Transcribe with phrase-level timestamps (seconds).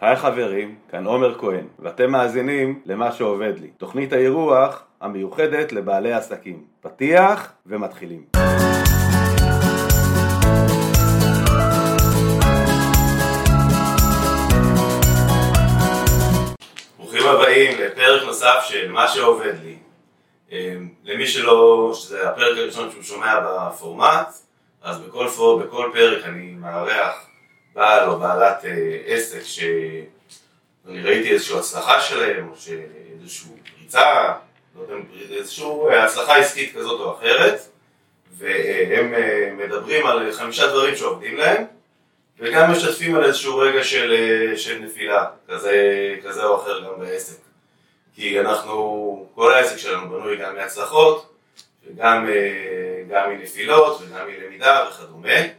[0.00, 6.64] היי חברים, כאן עומר כהן, ואתם מאזינים למה שעובד לי, תוכנית האירוח המיוחדת לבעלי עסקים.
[6.80, 8.22] פתיח ומתחילים.
[16.98, 19.76] ברוכים הבאים לפרק נוסף של מה שעובד לי.
[20.52, 24.28] אמ, למי שלא, שזה הפרק הראשון שהוא שומע בפורמט,
[24.82, 27.27] אז בכל, פור, בכל פרק אני מארח
[27.74, 34.32] בעל או בעלת אה, עסק שאני ראיתי איזושהי הצלחה שלהם, או שאיזושהי פריצה,
[34.76, 34.96] לא
[35.30, 37.60] איזושהי אה, הצלחה עסקית כזאת או אחרת,
[38.32, 41.64] והם אה, מדברים על חמישה דברים שעובדים להם,
[42.38, 44.14] וגם משתפים על איזשהו רגע של,
[44.56, 47.36] של נפילה, כזה, כזה או אחר גם בעסק.
[48.14, 51.34] כי אנחנו, כל העסק שלנו בנוי גם מהצלחות,
[51.86, 52.28] וגם
[53.08, 55.57] גם מנפילות, וגם מלמידה וכדומה.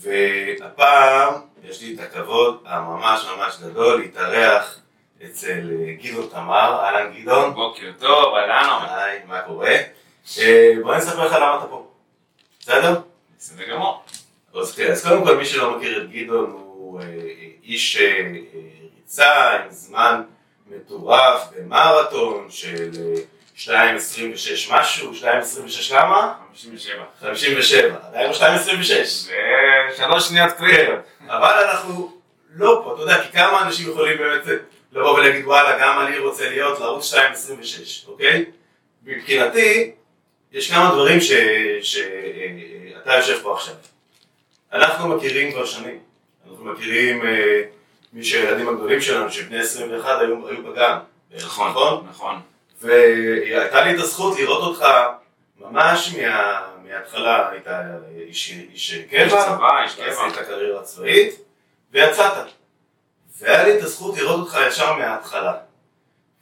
[0.00, 4.80] והפעם יש לי את הכבוד הממש ממש גדול להתארח
[5.24, 5.70] אצל
[6.02, 7.54] גדעון תמר, אהלן גדעון.
[7.54, 8.94] בוקר טוב, אהלן עומר.
[8.94, 9.76] היי, מה קורה?
[10.38, 11.86] אה, בוא אני אספר לך למה אתה פה,
[12.60, 13.00] בסדר?
[13.38, 14.02] בסדר גמור.
[14.54, 17.06] אז קודם כל מי שלא מכיר את גדעון הוא אה,
[17.64, 18.32] איש אה,
[18.96, 20.22] ריצה עם זמן
[20.66, 22.90] מטורף במרתון של
[23.56, 23.70] 2.26
[24.72, 26.34] משהו, 2.26 כמה?
[26.52, 27.02] 57.
[27.20, 28.42] 57, עדיין לא 2.26.
[28.84, 29.34] זה
[29.96, 31.00] שלוש שניות קריטיות.
[31.26, 32.16] אבל אנחנו
[32.54, 34.42] לא פה, אתה יודע, כי כמה אנשים יכולים באמת
[34.92, 37.18] לבוא ולהגיד וואלה, גם אני רוצה להיות לערוץ 2.26,
[38.08, 38.44] אוקיי?
[39.02, 39.90] מבחינתי,
[40.52, 43.74] יש כמה דברים שאתה יושב פה עכשיו.
[44.72, 45.98] אנחנו מכירים כבר שנים.
[46.50, 47.62] אנחנו מכירים אה,
[48.12, 50.98] מי שהילדים הגדולים שלנו, שבני 21 היו, היו בגן.
[51.36, 52.40] נכון, נכון?
[52.80, 54.86] והייתה לי את הזכות לראות אותך
[55.60, 57.66] ממש מה, מההתחלה, היית
[58.16, 60.22] איש, איש קבע, איש צבא, איש קבע.
[60.22, 61.34] ועשית קריירה צבאית,
[61.92, 62.46] ויצאת.
[63.38, 65.54] והיה לי את הזכות לראות אותך ישר מההתחלה.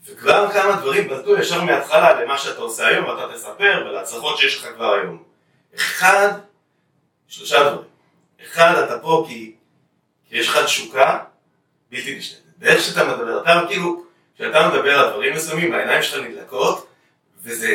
[0.06, 4.68] וכבר כמה דברים בלטו ישר מההתחלה למה שאתה עושה היום, ואתה תספר, ולהצלחות שיש לך
[4.74, 5.22] כבר היום.
[5.74, 6.28] אחד,
[7.28, 7.89] שלושה דברים.
[8.42, 9.55] אחד, אתה פה כי,
[10.28, 11.18] כי יש לך תשוקה
[11.90, 12.42] בלתי נשלטת.
[12.56, 14.04] באיך שאתה מדבר, אתה כאילו,
[14.34, 16.86] כשאתה מדבר על דברים מסוימים, העיניים שלך נדלקות,
[17.42, 17.72] וזה,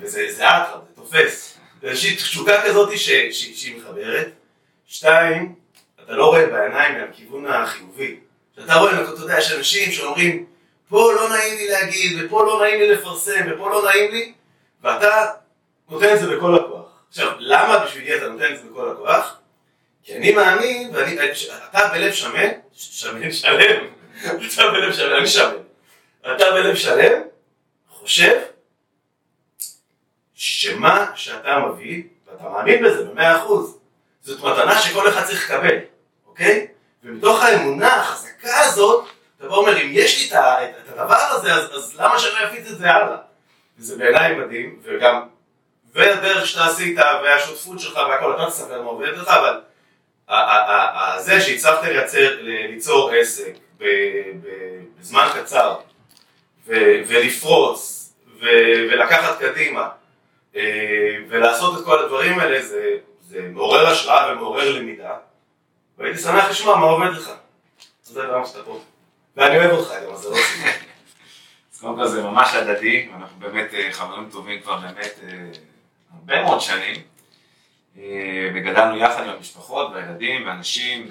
[0.00, 1.58] וזה, זה אטרם, זה תופס.
[1.82, 4.28] זה איזושהי תשוקה כזאת ש, ש, שהיא מחברת.
[4.86, 5.54] שתיים,
[6.04, 8.16] אתה לא רואה בעיניים מהכיוון החיובי.
[8.56, 10.46] כשאתה רואה, אתה יודע, יש אנשים שאומרים,
[10.88, 14.32] פה לא נעים לי להגיד, ופה לא נעים לי לפרסם, ופה לא נעים לי,
[14.82, 15.30] ואתה
[15.90, 16.86] נותן את זה בכל הכוח.
[17.08, 19.38] עכשיו, למה בשבילי אתה נותן את זה בכל הכוח?
[20.02, 21.16] כי אני מאמין, ואני,
[21.70, 23.84] אתה בלב שמן, שמן שלם,
[24.54, 25.63] אתה בלב שלם, אני שמן.
[26.32, 27.22] אתה בלב שלם
[27.88, 28.40] חושב
[30.34, 33.78] שמה שאתה מביא, ואתה מאמין בזה במאה אחוז,
[34.22, 35.76] זאת מתנה שכל אחד צריך לקבל,
[36.26, 36.66] אוקיי?
[37.04, 39.04] ומתוך האמונה החזקה הזאת,
[39.36, 42.78] אתה בא אומר, אם יש לי את הדבר הזה, אז, אז למה שאני אפיץ את
[42.78, 43.16] זה הלאה?
[43.78, 45.28] וזה בעיניי מדהים, וגם,
[45.92, 49.60] והדרך שאתה עשית, והשותפות שלך והכל, אתה תספר מה עובד לך, אבל
[51.18, 51.82] זה שהצלחת
[52.40, 53.52] ליצור עסק
[54.98, 55.76] בזמן קצר,
[56.66, 58.12] ולפרוץ,
[58.90, 59.88] ולקחת קדימה,
[60.56, 65.16] אה, ולעשות את כל הדברים האלה, זה, זה מעורר השראה ומעורר למידה,
[65.98, 67.30] והייתי שמח לשמוע מה עובד לך.
[68.02, 68.80] זה למה שאתה פה.
[69.36, 70.70] ואני אוהב אותך גם, אז זה לא סימן.
[71.72, 75.38] אז קודם כל זה ממש הדדי, אנחנו באמת אה, חברים טובים כבר באמת אה,
[76.14, 77.02] הרבה מאוד שנים,
[78.54, 81.10] וגדלנו יחד עם המשפחות והילדים ואנשים,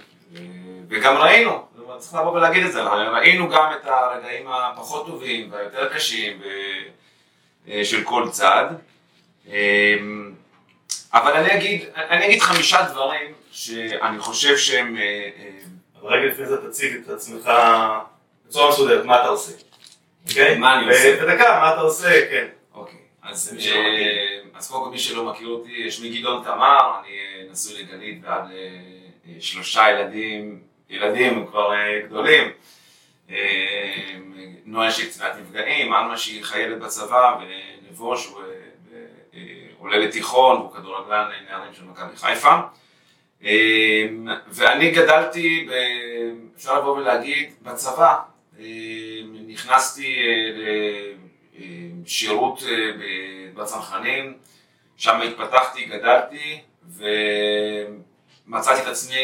[0.89, 1.67] וגם ראינו,
[1.99, 6.41] צריך לבוא ולהגיד את זה, ראינו גם את הרגעים הפחות טובים והיותר קשים
[7.83, 8.65] של כל צד.
[11.13, 14.97] אבל אני אגיד, אני אגיד חמישה דברים שאני חושב שהם...
[16.01, 17.51] אבל רגע לפני זה תציג את עצמך
[18.47, 19.51] בצורה מסודרת, מה אתה עושה?
[20.27, 20.57] אוקיי?
[20.57, 21.21] מה אני עושה?
[21.21, 22.47] בדקה, מה אתה עושה, כן.
[22.73, 23.57] אוקיי, אז
[24.55, 27.17] אז קודם כל מי שלא מכיר אותי, שמי גדעון תמר, אני
[27.51, 28.43] נשוי לגלית ועד
[29.39, 30.61] שלושה ילדים,
[30.93, 31.71] ילדים כבר
[32.05, 32.51] גדולים.
[34.65, 38.41] נועה שהיא קצינת נפגעים, עלמה שהיא חיילת בצבא, ונבוש הוא
[39.77, 42.59] עולה לתיכון, הוא כדורגלן נערים של מכבי חיפה.
[44.47, 45.67] ואני גדלתי,
[46.55, 48.15] אפשר לבוא ולהגיד, בצבא.
[49.47, 50.17] נכנסתי
[52.05, 52.63] לשירות
[53.53, 54.37] בצנחנים,
[54.97, 56.61] שם התפתחתי, גדלתי,
[58.47, 59.17] ומצאתי את עצמי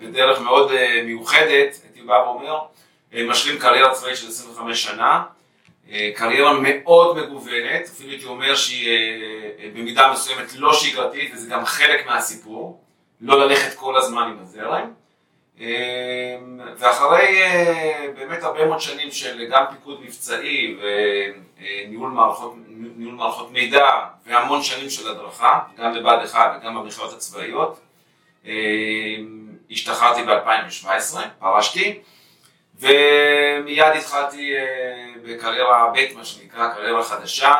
[0.00, 0.72] בדרך מאוד
[1.04, 2.58] מיוחדת, הייתי בא ואומר,
[3.12, 5.22] משלים קריירה צבאית של 25 שנה.
[6.14, 8.88] קריירה מאוד מגוונת, אפילו הייתי אומר שהיא
[9.74, 12.80] במידה מסוימת לא שגרתית, וזה גם חלק מהסיפור,
[13.20, 14.90] לא ללכת כל הזמן עם הזרם.
[16.78, 17.42] ואחרי
[18.16, 22.54] באמת הרבה מאוד שנים של גם פיקוד מבצעי וניהול מערכות,
[22.96, 23.88] מערכות מידע
[24.26, 27.80] והמון שנים של הדרכה, גם בבה"ד 1 וגם במכללות הצבאיות,
[29.70, 32.00] השתחררתי ב-2017, פרשתי,
[32.78, 34.52] ומיד התחלתי
[35.24, 37.54] בקריירה ב', מה שנקרא, קריירה חדשה.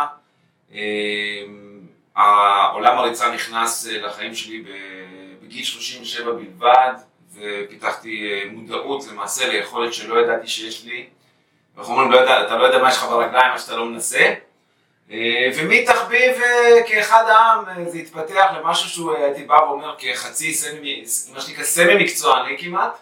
[2.17, 4.65] העולם הריצה נכנס לחיים שלי
[5.43, 6.93] בגיל 37 בלבד,
[7.35, 11.07] ופיתחתי מודעות למעשה ליכולת שלא ידעתי שיש לי.
[11.79, 14.35] אנחנו אומרים, לא אתה לא יודע מה יש לך ברגליים, מה שאתה לא מנסה.
[15.57, 16.37] ומתחביב
[16.87, 21.05] כאחד העם זה התפתח למשהו שהוא הייתי בא ואומר כחצי סמי,
[21.35, 22.99] מה שנקרא סמי מקצועני כמעט.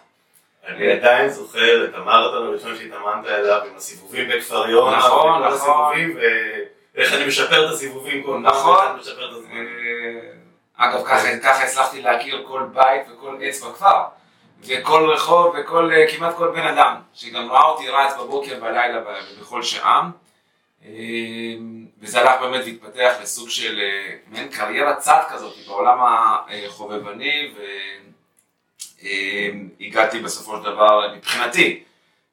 [0.67, 5.95] אני עדיין זוכר את המרתון הראשון שהתאמנת אליו עם הסיבובים בכפר יונה, נכון, נכון.
[6.95, 8.77] ואיך אני משפר את הסיבובים כל נכון.
[8.77, 8.97] פעם.
[10.77, 11.03] אגב,
[11.41, 14.01] ככה הצלחתי להכיר כל בית וכל עץ בכפר,
[14.67, 19.01] וכל רחוב וכל, כמעט כל בן אדם, שגם ראה אותי רץ בבוקר, בלילה,
[19.41, 20.09] בכל שעה.
[22.01, 23.79] וזה הלך באמת להתפתח לסוג של
[24.27, 25.99] מעין קריירת צד כזאת בעולם
[26.65, 27.53] החובבני,
[29.79, 31.83] והגעתי בסופו של דבר, מבחינתי,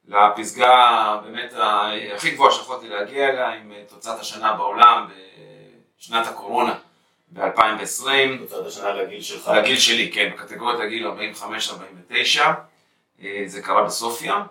[0.08, 1.52] לפסגה באמת
[2.14, 5.08] הכי גבוהה שיכולתי להגיע אליה עם תוצאת השנה בעולם
[6.00, 6.75] בשנת הקורונה
[7.28, 8.08] ב-2020.
[8.38, 9.49] תוצאת השנה לגיל שלך.
[9.49, 11.06] לגיל שלי, כן, בקטגוריית הגיל
[13.19, 14.42] 45-49, זה קרה בסופיה,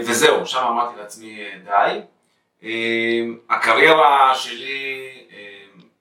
[0.00, 2.00] וזהו, שם אמרתי לעצמי די.
[3.50, 5.10] הקריירה שלי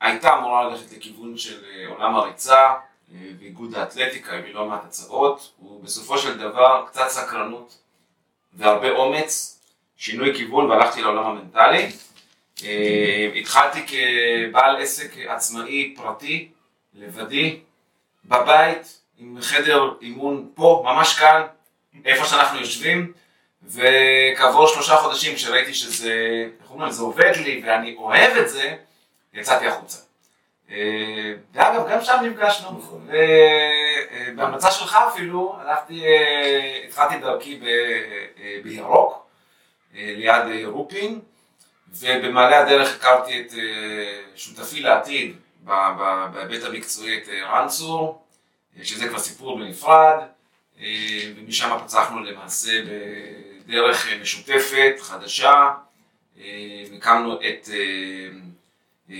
[0.01, 2.73] הייתה אמורה ללכת לכיוון של עולם הריצה
[3.39, 7.77] ואיגוד האתלטיקה, עם לא מעט הצעות, ובסופו של דבר קצת סקרנות
[8.53, 9.59] והרבה אומץ,
[9.97, 11.89] שינוי כיוון והלכתי לעולם המנטלי.
[13.35, 16.49] התחלתי כבעל עסק עצמאי פרטי,
[16.93, 17.59] לבדי,
[18.25, 21.41] בבית, עם חדר אימון פה, ממש כאן,
[22.05, 23.13] איפה שאנחנו יושבים,
[23.67, 26.13] וכעבור שלושה חודשים כשראיתי שזה,
[26.61, 28.75] איך אומרים, זה עובד לי ואני אוהב את זה,
[29.33, 29.97] יצאתי החוצה.
[31.53, 32.81] ואגב, גם שם נפגשנו,
[34.33, 36.03] ובהמלצה שלך אפילו, הלכתי,
[36.87, 37.59] התחלתי דרכי
[38.63, 39.25] בירוק,
[39.93, 41.19] ליד רופין,
[41.99, 43.53] ובמעלה הדרך הכרתי את
[44.35, 48.23] שותפי לעתיד בהיבט המקצועי, את רן צור,
[48.83, 50.19] שזה כבר סיפור בנפרד,
[51.37, 52.71] ומשם פצחנו למעשה
[53.67, 55.71] בדרך משותפת, חדשה,
[56.97, 57.69] הקמנו את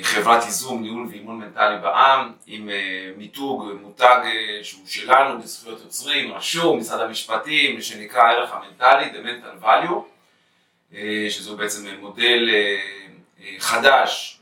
[0.02, 2.70] חברת ייזום, ניהול ואימון מנטלי בעם, עם
[3.18, 4.20] מיתוג, מותג
[4.64, 10.94] שהוא שלנו, בזכויות יוצרים, רשום, משרד המשפטים, שנקרא הערך המנטלי, The Mental Value,
[11.30, 12.50] שזהו בעצם מודל
[13.60, 14.40] חדש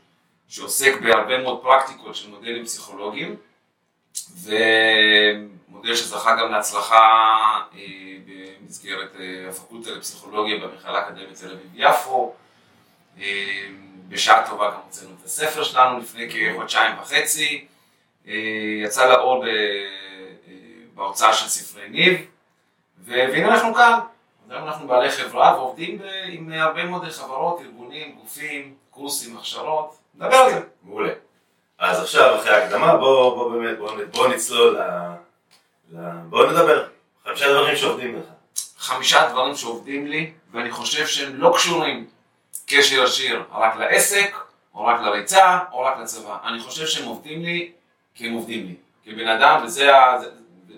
[0.48, 3.36] שעוסק בהרבה מאוד פרקטיקות של מודלים פסיכולוגיים,
[4.42, 7.08] ומודל שזכה גם להצלחה
[8.72, 9.16] במסגרת
[9.48, 12.34] הפקולטה לפסיכולוגיה במכללה האקדמית תל אביב-יפו.
[14.08, 17.66] בשעה טובה גם הוצאנו את הספר שלנו לפני כחודשיים וחצי,
[18.84, 19.44] יצא לאור
[20.94, 22.26] בהוצאה של ספרי ניב,
[23.04, 23.98] והנה אנחנו כאן,
[24.50, 30.50] היום אנחנו בעלי חברה ועובדים עם הרבה מאוד חברות, ארגונים, גופים, קורסים, הכשרות, נדבר על
[30.50, 30.60] זה.
[30.82, 31.12] מעולה.
[31.78, 34.82] אז עכשיו, אחרי ההקדמה, בוא, בוא באמת, בוא, בוא נצלול ל...
[35.92, 35.98] ל...
[36.28, 36.88] בוא נדבר.
[37.24, 38.31] חמישה דברים שעובדים לך.
[38.82, 42.06] חמישה דברים שעובדים לי, ואני חושב שהם לא קשורים
[42.66, 44.36] קשר ישיר רק לעסק,
[44.74, 46.36] או רק לריצה, או רק לצבא.
[46.44, 47.72] אני חושב שהם עובדים לי,
[48.14, 48.74] כי הם עובדים לי.
[49.04, 50.18] כבן אדם, וזה ה...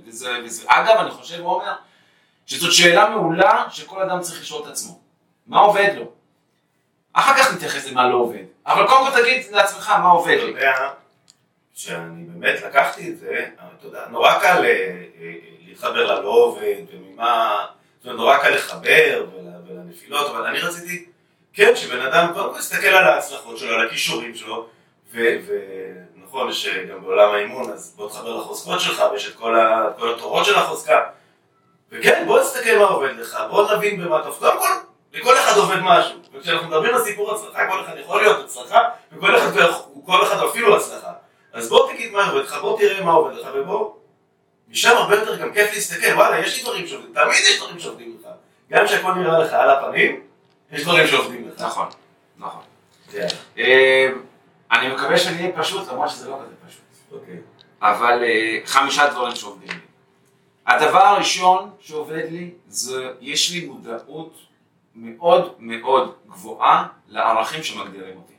[0.07, 1.73] וזה, וזה, אגב, אני חושב, עומר,
[2.47, 5.01] שזאת שאלה מעולה שכל אדם צריך לשאול את עצמו.
[5.47, 6.11] מה עובד לו?
[7.13, 8.45] אחר כך נתייחס למה לא עובד.
[8.67, 10.51] אבל קודם כל תגיד לעצמך מה עובד לי.
[10.51, 10.91] אתה יודע
[11.75, 14.65] שאני באמת לקחתי את זה, אתה יודע, נורא קל
[15.67, 17.67] להתחבר ללא עובד, וממה,
[18.13, 19.25] נורא קל לחבר
[19.69, 21.05] ולנפילות, אבל אני רציתי,
[21.53, 24.67] כן, שבן אדם קודם כל יסתכל על ההצלחות שלו, על הכישורים שלו,
[25.13, 31.01] ונכון שגם בעולם האימון, אז בוא תחבר לחוזקות שלך, ויש את כל התורות של החוזקה.
[31.93, 34.37] וכן, בוא נסתכל מה עובד לך, בוא נבין במה טוב.
[34.39, 34.69] קודם כל,
[35.13, 36.19] לכל אחד עובד משהו.
[36.35, 38.79] וכשאנחנו מדברים על סיפור הצלחה, כל אחד יכול להיות הצלחה,
[39.13, 39.51] וכל אחד,
[40.07, 41.13] כל אחד אפילו הצלחה.
[41.53, 44.04] אז בוא תגיד מה עובד לך, בוא תראה מה עובד לך, ובוא...
[44.75, 48.17] משם הרבה יותר גם כיף להסתכל, וואלה, יש לי דברים שעובדים, תמיד יש דברים שעובדים
[48.21, 48.29] לך.
[48.71, 50.21] גם כשהכל נראה לך על הפנים,
[50.73, 51.63] יש דברים שעובדים לך.
[51.63, 51.89] נכון,
[52.39, 52.63] נכון.
[53.11, 53.27] כן.
[54.73, 56.83] אני מקווה שאני אהיה פשוט, למרות שזה לא כזה פשוט.
[57.13, 57.37] אוקיי.
[57.83, 58.23] אבל
[58.65, 59.77] חמישה דברים שעובדים לי.
[60.67, 64.39] הדבר הראשון שעובד לי, זה יש לי מודעות
[64.95, 68.35] מאוד מאוד גבוהה לערכים שמגדירים אותי.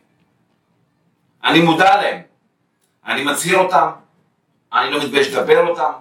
[1.44, 2.22] אני מודע להם,
[3.06, 3.90] אני מצהיר אותם,
[4.74, 5.92] אני לא מתבייש לדבר אותם,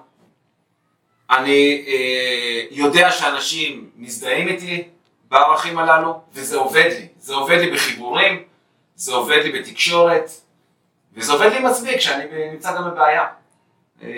[1.31, 4.89] אני אה, יודע שאנשים מזדהים איתי
[5.29, 7.09] בערכים הללו, וזה עובד לי.
[7.19, 8.43] זה עובד לי בחיבורים,
[8.97, 10.31] זה עובד לי בתקשורת,
[11.15, 13.25] וזה עובד לי עם עצמי כשאני נמצא גם בבעיה.
[14.03, 14.09] אה,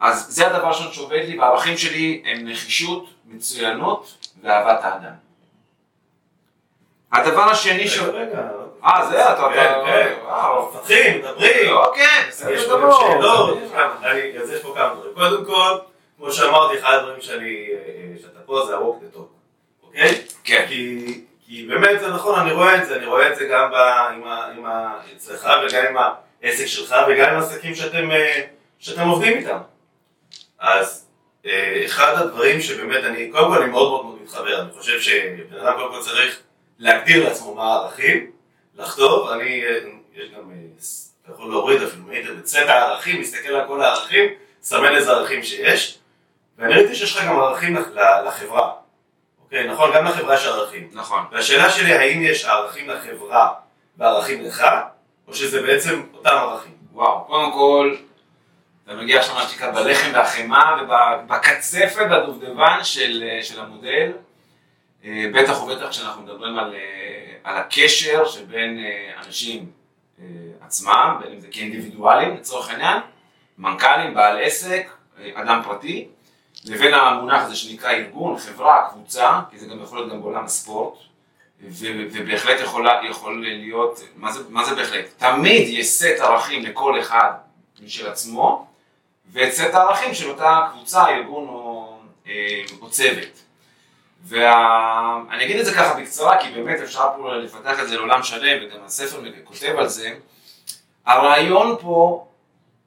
[0.00, 5.14] אז זה הדבר הראשון שעובד לי, והערכים שלי הם נחישות, מצוינות ואהבת האדם.
[7.12, 7.98] הדבר השני ש...
[7.98, 8.48] רגע,
[8.84, 9.48] אה, זה אתה...
[9.54, 10.14] כן, כן.
[10.24, 10.72] וואו.
[10.74, 11.72] מפתחים, מדברים.
[11.72, 13.60] אוקיי, בסדר גמור.
[14.54, 15.14] יש פה כמה דברים.
[15.14, 15.78] קודם כל,
[16.24, 20.22] כמו שאמרתי, אחד הדברים שאני, אה, שאתה פה זה ה-walk the talk, אוקיי?
[20.44, 20.64] כן.
[20.68, 21.04] כי,
[21.46, 24.24] כי באמת זה נכון, אני רואה את זה, אני רואה את זה גם ב, עם
[24.24, 25.96] ה, עם ה, אצלך וגם עם
[26.42, 28.42] העסק שלך וגם עם העסקים שאתם, אה,
[28.78, 29.58] שאתם עובדים איתם.
[30.58, 31.06] אז
[31.46, 35.58] אה, אחד הדברים שבאמת אני, קודם כל אני מאוד מאוד מאוד מתחבר, אני חושב שבן
[35.58, 36.40] אדם קודם כל צריך
[36.78, 38.30] להגדיר לעצמו מה הערכים,
[38.74, 39.62] לכתוב, אני,
[40.14, 40.50] יש גם,
[41.22, 44.30] אתה יכול להוריד אפילו מאינטרנט, סט הערכים, מסתכל על כל הערכים,
[44.62, 45.98] סמן איזה ערכים שיש,
[46.58, 47.76] ואני ראיתי שיש לך גם ערכים
[48.26, 48.72] לחברה.
[49.44, 50.88] אוקיי, נכון, גם לחברה יש ערכים.
[50.92, 51.24] נכון.
[51.32, 53.52] והשאלה שלי, האם יש ערכים לחברה
[53.98, 54.64] וערכים לך,
[55.28, 56.72] או שזה בעצם אותם ערכים?
[56.92, 57.96] וואו, קודם כל,
[58.84, 64.12] אתה מגיע עכשיו מה שנקרא בלחם והחמאה ובקצפת והדובדבן של, של המודל,
[65.04, 69.70] אה, בטח ובטח כשאנחנו מדברים על, אה, על הקשר שבין אה, אנשים
[70.20, 70.24] אה,
[70.60, 72.98] עצמם, בין אם זה כאינדיבידואלים לצורך העניין,
[73.58, 76.08] מנכ"לים, בעל עסק, אה, אדם פרטי,
[76.64, 80.98] לבין המונח הזה שנקרא ארגון, חברה, קבוצה, כי זה גם יכול להיות גם בעולם הספורט,
[81.60, 85.04] ובהחלט יכולה, יכול להיות, מה זה, מה זה בהחלט?
[85.18, 87.32] תמיד יש סט ערכים לכל אחד
[87.84, 88.66] משל עצמו,
[89.32, 93.42] ואת סט הערכים של אותה קבוצה, ארגון או, אה, או צוות.
[94.24, 98.66] ואני אגיד את זה ככה בקצרה, כי באמת אפשר פה לפתח את זה לעולם שלם,
[98.66, 100.14] וגם הספר כותב על זה.
[101.06, 102.26] הרעיון פה,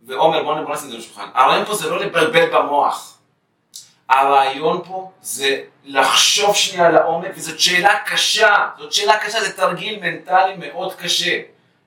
[0.02, 3.17] ועומר בוא נשים את זה לשולחן, הרעיון פה זה לא לבלבל במוח.
[4.10, 10.56] הרעיון פה זה לחשוב שנייה לעומק, וזאת שאלה קשה, זאת שאלה קשה, זה תרגיל מנטלי
[10.58, 11.40] מאוד קשה.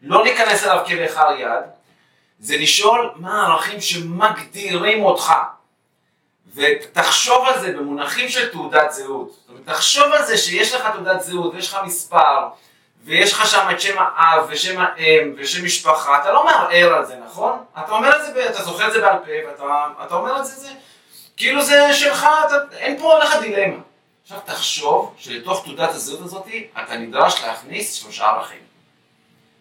[0.03, 1.65] לא להיכנס אליו כלאחר יד,
[2.39, 5.33] זה לשאול מה הערכים שמגדירים אותך.
[6.55, 9.31] ותחשוב על זה במונחים של תעודת זהות.
[9.31, 12.49] זאת אומרת, תחשוב על זה שיש לך תעודת זהות ויש לך מספר,
[13.05, 17.17] ויש לך שם את שם האב ושם האם ושם משפחה, אתה לא מערער על זה,
[17.25, 17.59] נכון?
[17.85, 20.61] אתה אומר את זה, אתה זוכר את זה בעל פה, ואתה אתה אומר את זה,
[20.61, 20.69] זה
[21.41, 23.77] כאילו זה שלך, אתה, אין פה לך דילמה.
[24.23, 26.47] עכשיו תחשוב שלתוך תעודת הזהות הזאת
[26.85, 28.59] אתה נדרש להכניס שלושה ערכים.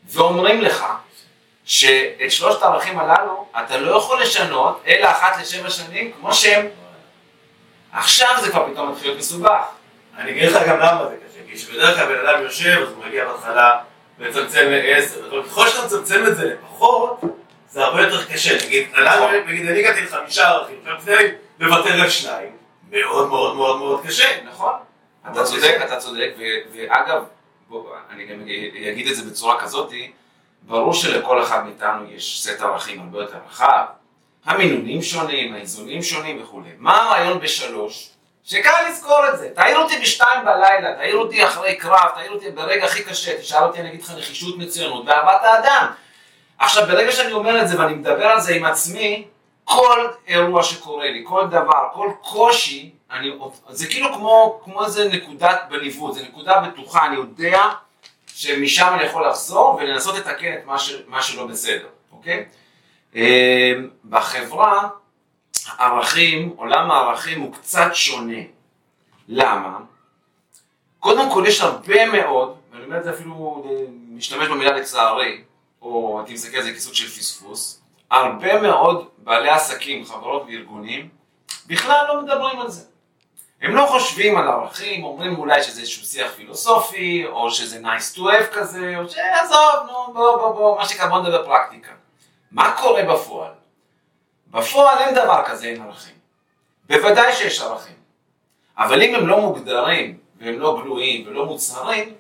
[0.05, 0.85] ואומרים לך
[1.65, 6.67] שאת שלושת הערכים הללו אתה לא יכול לשנות אלא אחת לשבע שנים כמו שהם.
[7.91, 9.61] עכשיו זה כבר פתאום מתחיל להיות מסובך.
[10.17, 13.05] אני אגיד לך גם למה זה קשה, כי שבדרך כלל בן אדם יושב, אז הוא
[13.05, 13.79] מגיע בהתחלה
[14.19, 17.21] מצמצם לעשר, אבל ככל שאתה מצמצם את זה לפחות,
[17.69, 18.65] זה הרבה יותר קשה.
[18.65, 20.83] נגיד, אני הגעתי לחמישה ערכים,
[21.59, 22.51] לוותר על שניים,
[22.91, 24.43] מאוד מאוד מאוד מאוד קשה.
[24.45, 24.73] נכון.
[25.31, 26.31] אתה צודק, אתה צודק,
[26.73, 27.23] ואגב,
[27.69, 28.41] בוא, אני גם
[28.91, 30.11] אגיד את זה בצורה כזאתי,
[30.61, 33.85] ברור שלכל אחד מאיתנו יש סט ערכים הרבה יותר רחב,
[34.45, 36.69] המינונים שונים, האיזונים שונים וכולי.
[36.77, 38.09] מה הרעיון בשלוש?
[38.43, 39.49] שקל לזכור את זה.
[39.55, 43.79] תעיר אותי בשתיים בלילה, תעיר אותי אחרי קרב, תעיר אותי ברגע הכי קשה, תשאל אותי,
[43.79, 45.87] אני אגיד לך נחישות מצוינות ואהבת האדם.
[46.57, 49.27] עכשיו, ברגע שאני אומר את זה ואני מדבר על זה עם עצמי,
[49.69, 53.31] כל אירוע שקורה לי, כל דבר, כל קושי, אני,
[53.69, 57.61] זה כאילו כמו, כמו איזה נקודת בניווט, זה נקודה בטוחה, אני יודע
[58.27, 62.45] שמשם אני יכול לחזור ולנסות לתקן את מה, ש, מה שלא בסדר, אוקיי?
[63.15, 63.73] אה,
[64.09, 64.89] בחברה,
[65.79, 68.41] ערכים, עולם הערכים הוא קצת שונה.
[69.27, 69.79] למה?
[70.99, 75.41] קודם כל יש הרבה מאוד, ואני אומר את זה אפילו, אה, משתמש במילה לצערי,
[75.81, 77.78] או הייתי מסתכל על זה כסוג של פספוס,
[78.11, 81.09] הרבה מאוד בעלי עסקים, חברות וארגונים,
[81.67, 82.85] בכלל לא מדברים על זה.
[83.61, 88.19] הם לא חושבים על ערכים, אומרים אולי שזה איזשהו שיח פילוסופי, או שזה nice to
[88.19, 91.91] have כזה, או שעזוב, נו, בוא, בוא, בוא, מה שנקרא, בוא נדבר פרקטיקה.
[92.51, 93.51] מה קורה בפועל?
[94.47, 96.15] בפועל אין דבר כזה, אין ערכים.
[96.87, 97.95] בוודאי שיש ערכים.
[98.77, 102.13] אבל אם הם לא מוגדרים, והם לא גלויים ולא מוצהרים,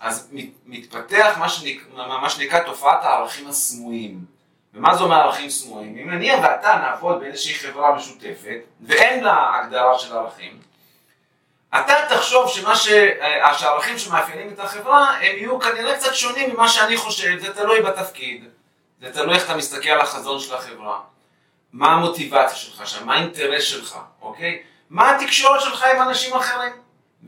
[0.00, 4.35] אז מת- מתפתח מה שנקרא, מה שנקרא תופעת הערכים הסמויים.
[4.76, 5.98] ומה זה אומר ערכים סמויים?
[5.98, 10.58] אם אני ואתה נעבוד באיזושהי חברה משותפת, ואין לה הגדרה של ערכים,
[11.74, 12.88] אתה תחשוב שמה ש...
[12.88, 17.82] אה, שהערכים שמאפיינים את החברה, הם יהיו כנראה קצת שונים ממה שאני חושב, זה תלוי
[17.82, 18.44] בתפקיד,
[19.00, 21.00] זה תלוי איך אתה מסתכל על החזון של החברה,
[21.72, 24.62] מה המוטיבציה שלך שם, מה האינטרס שלך, אוקיי?
[24.90, 26.72] מה התקשורת שלך עם אנשים אחרים.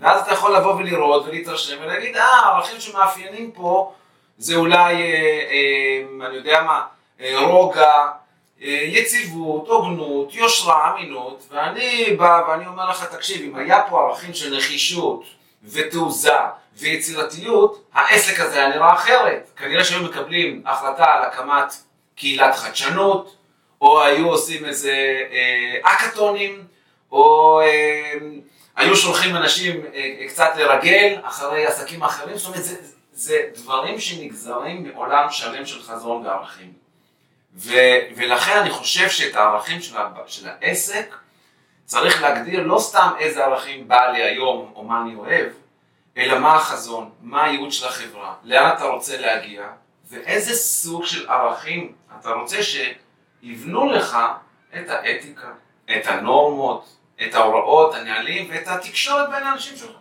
[0.01, 3.93] ואז אתה יכול לבוא ולראות ולהתרשם ולהגיד, אה, הערכים שמאפיינים פה
[4.39, 6.83] זה אולי, אה, אה, אני יודע מה,
[7.35, 8.07] רוגע,
[8.63, 14.35] אה, יציבות, הוגנות, יושרה, אמינות, ואני בא ואני אומר לך, תקשיב, אם היה פה ערכים
[14.35, 15.25] של נחישות
[15.65, 16.37] ותעוזה
[16.79, 19.51] ויצירתיות, העסק הזה היה נראה אחרת.
[19.57, 21.75] כנראה שהיו מקבלים החלטה על הקמת
[22.17, 23.37] קהילת חדשנות,
[23.81, 26.65] או היו עושים איזה אה, אקתונים,
[27.13, 28.15] או אה,
[28.77, 32.77] היו שולחים אנשים אה, קצת לרגל אחרי עסקים אחרים, זאת אומרת, זה,
[33.13, 36.88] זה דברים שנגזרים מעולם שלם של חזון וערכים.
[37.57, 37.73] ו,
[38.17, 41.15] ולכן אני חושב שאת הערכים של, של העסק
[41.85, 45.47] צריך להגדיר לא סתם איזה ערכים בא לי היום או מה אני אוהב,
[46.17, 49.63] אלא מה החזון, מה הייעוד של החברה, לאן אתה רוצה להגיע,
[50.11, 54.19] ואיזה סוג של ערכים אתה רוצה שיבנו לך
[54.77, 55.49] את האתיקה,
[55.97, 59.97] את הנורמות, את ההוראות, הנהלים ואת התקשורת בין האנשים שלך.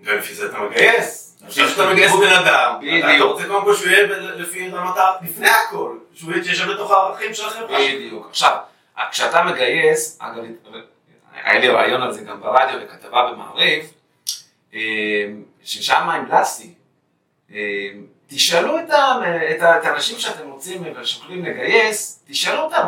[0.00, 1.38] ולפי זה אתה מגייס.
[1.46, 5.10] עכשיו שאתה מגייס בן אדם, אתה רוצה קודם כל שהוא יהיה לפי רמת ה...
[5.22, 7.78] לפני הכל, שהוא יתיישב בתוך הערכים של החברה.
[7.78, 8.26] בדיוק.
[8.30, 8.56] עכשיו,
[9.10, 10.44] כשאתה מגייס, אגב,
[11.32, 13.92] היה לי רעיון על זה גם ברדיו וכתבה במעריב,
[14.74, 14.80] אה,
[15.64, 16.74] ששם המלצתי,
[17.52, 17.58] אה,
[18.26, 18.90] תשאלו את,
[19.50, 22.86] את, את האנשים שאתם רוצים ושוקלים לגייס, תשאלו אותם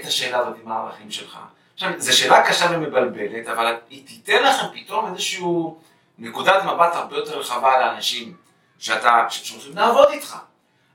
[0.00, 1.38] את השאלה הזאת עם הערכים שלך.
[1.74, 5.80] עכשיו, זו שאלה קשה ומבלבלת, אבל היא תיתן לכם פתאום איזשהו
[6.18, 8.34] נקודת מבט הרבה יותר רחבה לאנשים
[8.78, 10.36] שאתה, שהולכים לעבוד איתך.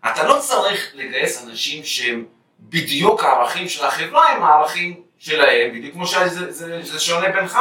[0.06, 2.26] אתה לא צריך לגייס אנשים שהם
[2.60, 7.60] בדיוק הערכים של החברה הם הערכים שלהם, בדיוק כמו שזה זה, זה שונה בינך.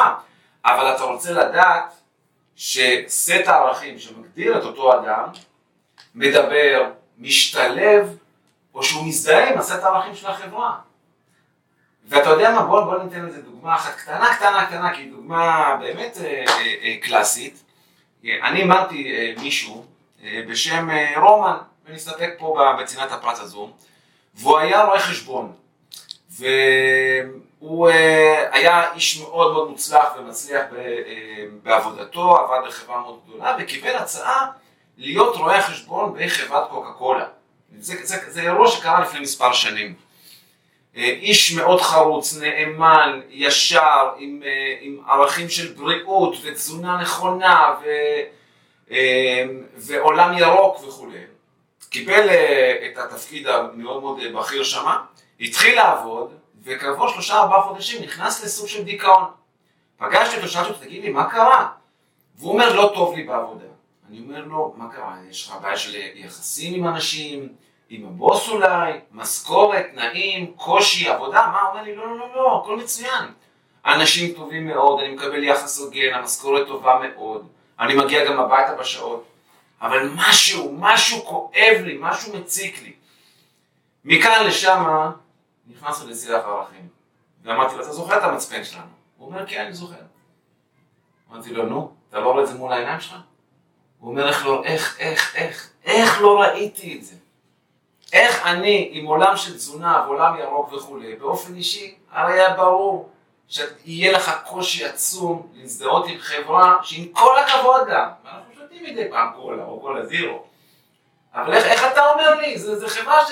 [0.64, 1.92] אבל אתה רוצה לדעת
[2.56, 5.28] שסט הערכים שמגדיר את אותו אדם,
[6.14, 8.16] מדבר, משתלב,
[8.74, 10.74] או שהוא מזדהה עם הסט הערכים של החברה.
[12.08, 15.76] ואתה יודע מה, בוא, בוא ניתן לזה דוגמה אחת קטנה, קטנה, קטנה, כי היא דוגמה
[15.80, 17.62] באמת אה, אה, אה, קלאסית.
[18.24, 19.84] אני אימנתי אה, מישהו
[20.24, 21.56] אה, בשם אה, רומן,
[21.88, 23.70] ונסתפק פה בצנעת הפרט הזו,
[24.34, 25.52] והוא היה רואה חשבון.
[26.30, 33.96] והוא אה, היה איש מאוד מאוד מוצלח ומצליח אה, בעבודתו, עבד בחברה מאוד גדולה, וקיבל
[33.96, 34.46] הצעה
[34.98, 37.26] להיות רואה חשבון בחברת קוקה קולה.
[37.78, 39.94] זה, זה, זה אירוע שקרה לפני מספר שנים.
[40.96, 44.42] אה, איש מאוד חרוץ, נאמן, ישר, עם,
[44.80, 47.88] עם ערכים של בריאות ותזונה נכונה ו,
[49.76, 51.18] ועולם ירוק וכולי.
[51.96, 52.28] קיבל
[52.86, 55.04] את התפקיד המאוד מאוד בכיר שמה,
[55.40, 59.24] התחיל לעבוד, וכעבור שלושה ארבעה חודשים נכנס לסוג של דיכאון.
[59.96, 61.68] פגשתי אותו, שאלתי אותו, תגיד לי, מה קרה?
[62.38, 63.64] והוא אומר, לא טוב לי בעבודה.
[64.08, 65.16] אני אומר לו, מה קרה?
[65.30, 67.48] יש לך בעיה של יחסים עם אנשים?
[67.88, 71.60] עם הבוס אולי, משכורת, תנאים, קושי, עבודה, מה?
[71.60, 73.24] הוא אומר לי, לא, לא, לא, לא, הכל מצוין.
[73.86, 77.46] אנשים טובים מאוד, אני מקבל יחס הוגן, המשכורת טובה מאוד,
[77.80, 79.24] אני מגיע גם הביתה בשעות,
[79.80, 82.92] אבל משהו, משהו כואב לי, משהו מציק לי.
[84.04, 84.84] מכאן לשם
[85.66, 86.88] נכנסנו לשיח ערכים.
[87.42, 88.86] ואמרתי לו, אתה זוכר את המצפן שלנו?
[89.16, 89.96] הוא אומר, כן, אני זוכר.
[91.32, 93.16] אמרתי לו, נו, אתה לא רואה את זה מול העיניים שלך?
[93.98, 97.14] הוא אומר, איך לא, איך, איך, איך, איך לא ראיתי את זה?
[98.12, 103.10] איך אני, עם עולם של תזונה ועולם ירוק וכולי, באופן אישי, הרי היה ברור
[103.48, 109.28] שיהיה לך קושי עצום להזדהות עם חברה שעם כל הכבוד לה, ואנחנו שותים מדי פעם
[109.36, 110.44] קולה או קולה זירו,
[111.34, 112.58] אבל איך, איך אתה אומר לי?
[112.58, 113.22] זו חברה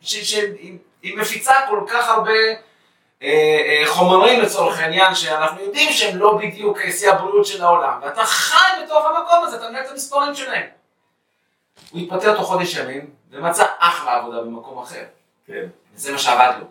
[0.00, 0.78] שהיא
[1.16, 2.58] מפיצה כל כך הרבה אה,
[3.22, 8.84] אה, חומרים לצורך העניין, שאנחנו יודעים שהם לא בדיוק שיא הבריאות של העולם, ואתה חי
[8.84, 10.66] בתוך המקום הזה, אתה מנהל את המספרים שלהם.
[11.90, 15.04] הוא התפטר תוך חודש ימים, ומצא אחלה עבודה במקום אחר.
[15.46, 15.66] כן.
[15.94, 16.66] וזה מה שעבד לו.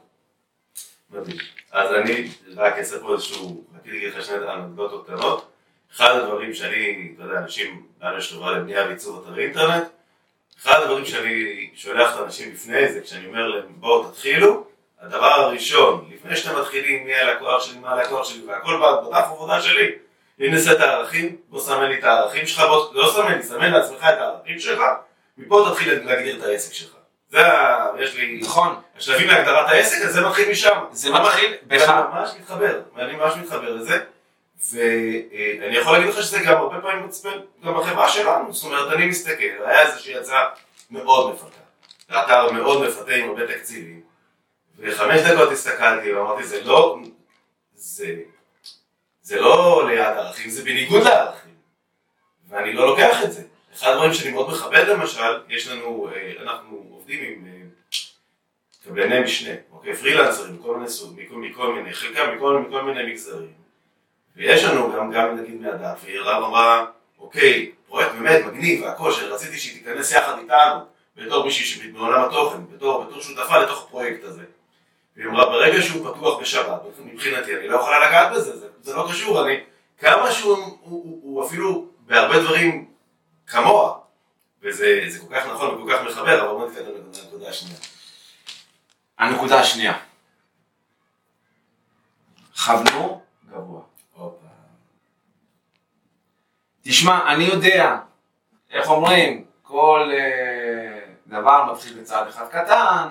[1.09, 1.37] מדהים.
[1.71, 5.51] אז אני רק אעשה פה איזשהו, רציתי להגיד לך שני אנקדוטות קטנות.
[5.95, 9.83] אחד הדברים שאני, אתה יודע, אנשים, לנו יש חברה לבנייה ועיצוב אתרי אינטרנט,
[10.61, 14.67] אחד הדברים שאני שולח את האנשים לפני זה, כשאני אומר להם בואו תתחילו,
[15.01, 19.91] הדבר הראשון, לפני שאתם מתחילים מי הלקוח שלי, מה הלקוח שלי, והכל בדף עבודה שלי,
[20.39, 23.99] הנה סט הערכים, בוא סמן לי את הערכים שלך, בוא, לא סמן לי, סמן לעצמך
[23.99, 24.81] את הערכים שלך,
[25.37, 26.97] מפה תתחיל להגדיר את העסק שלך.
[27.29, 27.87] זה ה...
[27.99, 28.39] יש לי...
[28.41, 28.75] נכון.
[28.97, 30.79] השלבים להגדרת העסק, אז זה מתחיל משם.
[30.91, 31.89] זה מתחיל בך.
[31.89, 33.99] אני ממש מתחבר, ואני ממש מתחבר לזה.
[34.71, 38.53] ואני יכול להגיד לך שזה גם הרבה פעמים מצפן, גם בחברה שלנו.
[38.53, 40.45] זאת אומרת, אני מסתכל, היה איזושהי הצעה
[40.91, 41.61] מאוד מפתה.
[42.11, 44.01] אתר מאוד מפתה עם הרבה תקציבים.
[44.77, 46.97] וחמש דקות הסתכלתי ואמרתי, זה לא...
[47.75, 48.15] זה...
[49.21, 51.53] זה לא ליד הערכים, זה בניגוד לערכים.
[52.49, 53.43] ואני לא לוקח את זה.
[53.73, 57.61] אחד הדברים שאני מאוד מכבד למשל, יש לנו, אה, אנחנו עובדים עם אה,
[58.83, 63.66] קבלני משנה, אוקיי, פרילנסרים מכל מיני סוג, מכל, מכל מיני, חלקם מכל, מכל מיני מגזרים.
[64.37, 66.85] ויש לנו גם, גם נגיד מהדת, והיא רב אמרה,
[67.19, 70.79] אוקיי, פרויקט באמת מגניב והכל, שרציתי שהיא תיכנס יחד איתנו,
[71.15, 74.43] בתור מישהי שבעולם התוכן, בתור, בתור שותפה לתוך הפרויקט הזה.
[75.15, 79.07] והיא אמרה, ברגע שהוא פתוח בשבת, מבחינתי, אני לא יכולה לגעת בזה, זה, זה לא
[79.09, 79.59] קשור, אני,
[79.97, 82.85] כמה שהוא הוא, הוא, הוא אפילו בהרבה דברים
[83.47, 83.97] כמוה,
[84.61, 86.91] וזה כל כך נכון וכל כך מחבר, אבל בוא נתקדם
[87.23, 87.77] לנקודה השנייה.
[89.17, 89.97] הנקודה השנייה.
[92.65, 93.81] כוונו גבוה.
[96.89, 97.97] תשמע, אני יודע,
[98.71, 103.07] איך אומרים, כל אה, דבר מתחיל בצעד אחד קטן,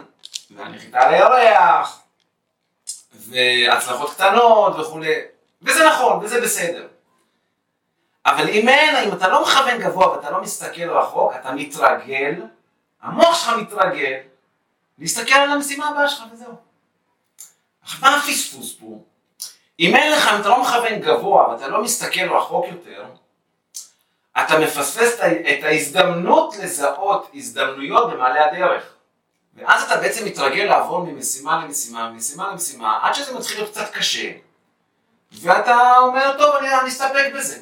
[0.50, 2.00] והנחיתה על הירח,
[3.12, 5.14] והצלחות קטנות וכולי,
[5.62, 6.86] וזה נכון, וזה בסדר.
[8.26, 12.34] אבל אם אין, אם אתה לא מכוון גבוה ואתה לא מסתכל רחוק, אתה מתרגל,
[13.02, 14.16] המוח שלך מתרגל,
[14.98, 16.54] להסתכל על המשימה הבאה שלך וזהו.
[17.82, 18.98] עכשיו מה הפספוס פה?
[19.80, 23.04] אם אין לך, אם אתה לא מכוון גבוה ואתה לא מסתכל רחוק יותר,
[24.40, 28.82] אתה מפספס את ההזדמנות לזהות הזדמנויות במעלה הדרך.
[29.54, 34.32] ואז אתה בעצם מתרגל לעבור ממשימה למשימה, ממשימה למשימה, עד שזה מתחיל להיות קצת קשה.
[35.32, 37.58] ואתה אומר, טוב, אני, אני אסתפק בזה.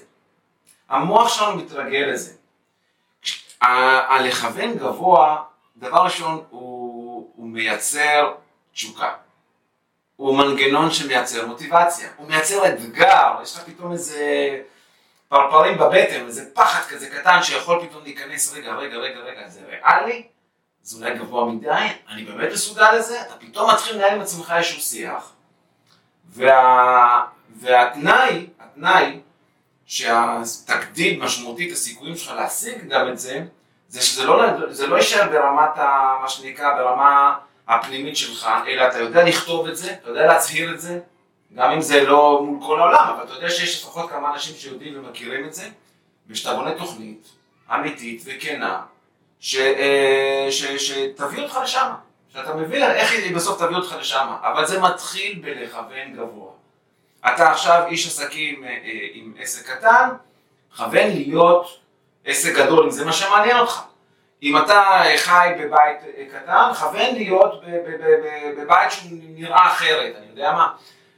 [0.88, 2.32] המוח שלנו מתרגל לזה.
[3.60, 5.42] הלכוון גבוה,
[5.76, 8.34] דבר ראשון, הוא, הוא מייצר
[8.72, 9.12] תשוקה.
[10.16, 12.08] הוא מנגנון שמייצר מוטיבציה.
[12.16, 14.20] הוא מייצר אתגר, יש לך פתאום איזה
[15.28, 20.26] פרפרים בבטן, איזה פחד כזה קטן שיכול פתאום להיכנס, רגע, רגע, רגע, רגע, זה ריאלי?
[20.82, 21.86] זה אולי גבוה מדי?
[22.08, 23.20] אני באמת מסוגל לזה?
[23.20, 25.32] אתה פתאום מתחיל לנהל עם עצמך איזשהו שיח.
[26.28, 27.24] וה...
[27.56, 29.20] והתנאי, התנאי
[29.86, 33.44] שהתקדים משמעותית, הסיכויים שלך להשיג גם את זה,
[33.88, 37.36] זה שזה לא, זה לא יישאר ברמת, ה, מה שנקרא, ברמה
[37.68, 41.00] הפנימית שלך, אלא אתה יודע לכתוב את זה, אתה יודע להצהיר את זה,
[41.54, 44.98] גם אם זה לא מול כל העולם, אבל אתה יודע שיש לפחות כמה אנשים שיודעים
[44.98, 45.68] ומכירים את זה,
[46.28, 47.28] ושאתה בונה תוכנית
[47.74, 48.80] אמיתית וכנה,
[49.56, 51.90] אה, שתביא אותך לשם,
[52.32, 56.50] שאתה מבין איך היא בסוף תביא אותך לשם, אבל זה מתחיל בלכוון גבוה.
[57.20, 60.08] אתה עכשיו איש עסקים אה, אה, עם עסק קטן,
[60.76, 61.78] כוון להיות
[62.24, 63.80] עסק גדול, אם זה מה שמעניין אותך.
[64.42, 65.98] אם אתה חי בבית
[66.32, 67.62] קטן, כוון להיות
[68.56, 70.72] בבית שנראה אחרת, אני יודע מה.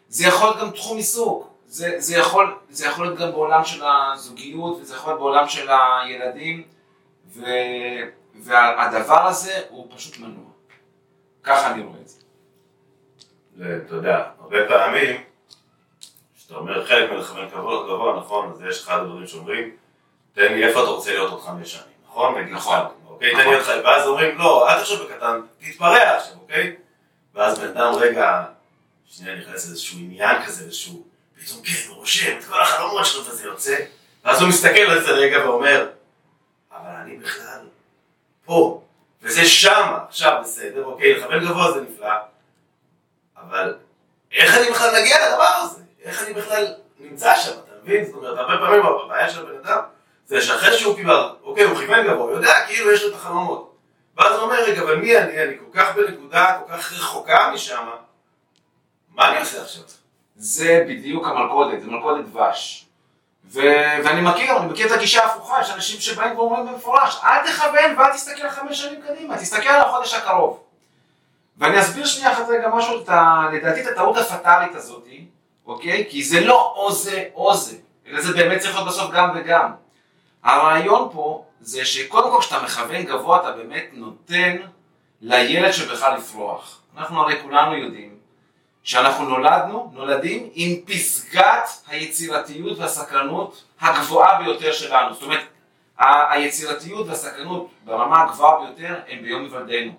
[0.09, 3.83] זה יכול להיות גם תחום עיסוק, זה, זה, יכול, זה יכול להיות גם בעולם של
[3.85, 6.63] הזוגיות, וזה יכול להיות בעולם של הילדים,
[7.35, 7.45] ו,
[8.35, 10.51] והדבר הזה הוא פשוט מנוע.
[11.43, 12.21] ככה אני רואה את זה.
[13.87, 15.21] אתה יודע, הרבה פעמים,
[16.37, 19.77] כשאתה אומר חלק מלכוון כבוד גבוה, נכון, אז יש אחד הדברים שאומרים,
[20.33, 22.35] תן לי איפה אתה רוצה להיות עוד חמש שנים, נכון?
[22.51, 22.79] נכון.
[23.09, 26.77] אוקיי, תן לי אותך, ואז אומרים, לא, אל תחשוב בקטן, תתפרע עכשיו, אוקיי?
[27.35, 28.45] ואז בן אדם רגע,
[29.09, 31.05] שנייה נכנס לאיזשהו עניין כזה, איזשהו,
[31.39, 33.77] פתאום כן, הוא רושם את כל החלומות שלו וזה יוצא,
[34.25, 35.89] ואז הוא מסתכל על זה רגע ואומר,
[36.73, 37.61] אבל אני בכלל
[38.45, 38.83] פה,
[39.23, 42.15] וזה שמה, עכשיו בסדר, אוקיי, לכוון גבוה זה נפלא,
[43.37, 43.75] אבל
[44.33, 45.83] איך אני בכלל מגיע לדבר הזה?
[46.03, 48.05] איך אני בכלל נמצא שם, אתה מבין?
[48.05, 49.81] זאת אומרת, הרבה פעמים הבעיה של הבן אדם
[50.27, 53.77] זה שאחרי שהוא קיבל, אוקיי, הוא כיוון גבוה, הוא יודע, כאילו יש לו את החלומות.
[54.17, 55.43] ואז הוא אומר, רגע, אבל מי אני?
[55.43, 57.87] אני כל כך בנקודה, כל כך רחוקה משם,
[59.17, 59.83] מה אני עושה עכשיו?
[60.37, 62.87] זה בדיוק המלכודת, זה מלכודת דבש.
[63.45, 63.61] ו...
[64.05, 68.13] ואני מכיר, אני מכיר את הגישה ההפוכה, יש אנשים שבאים ואומרים במפורש, אל תכוון ואל
[68.13, 70.63] תסתכל חמש שנים קדימה, תסתכל על החודש הקרוב.
[71.59, 73.49] ואני אסביר שנייה אחת רגע משהו, את ה...
[73.53, 75.09] לדעתי את הטעות הפטאלית הזאת,
[75.67, 76.07] אוקיי?
[76.11, 77.77] כי זה לא או זה או זה,
[78.07, 79.73] אלא זה באמת צריך להיות בסוף גם וגם.
[80.45, 84.57] הרעיון פה זה שקודם כל כשאתה מכוון גבוה אתה באמת נותן
[85.21, 86.81] לילד שבך לפרוח.
[86.97, 88.16] אנחנו הרי כולנו יודעים
[88.87, 95.15] שאנחנו נולדנו, נולדים עם פסגת היצירתיות והסקרנות הגבוהה ביותר שלנו.
[95.15, 95.45] זאת אומרת,
[95.99, 99.93] היצירתיות והסקרנות ברמה הגבוהה ביותר הם ביום היוולדנו.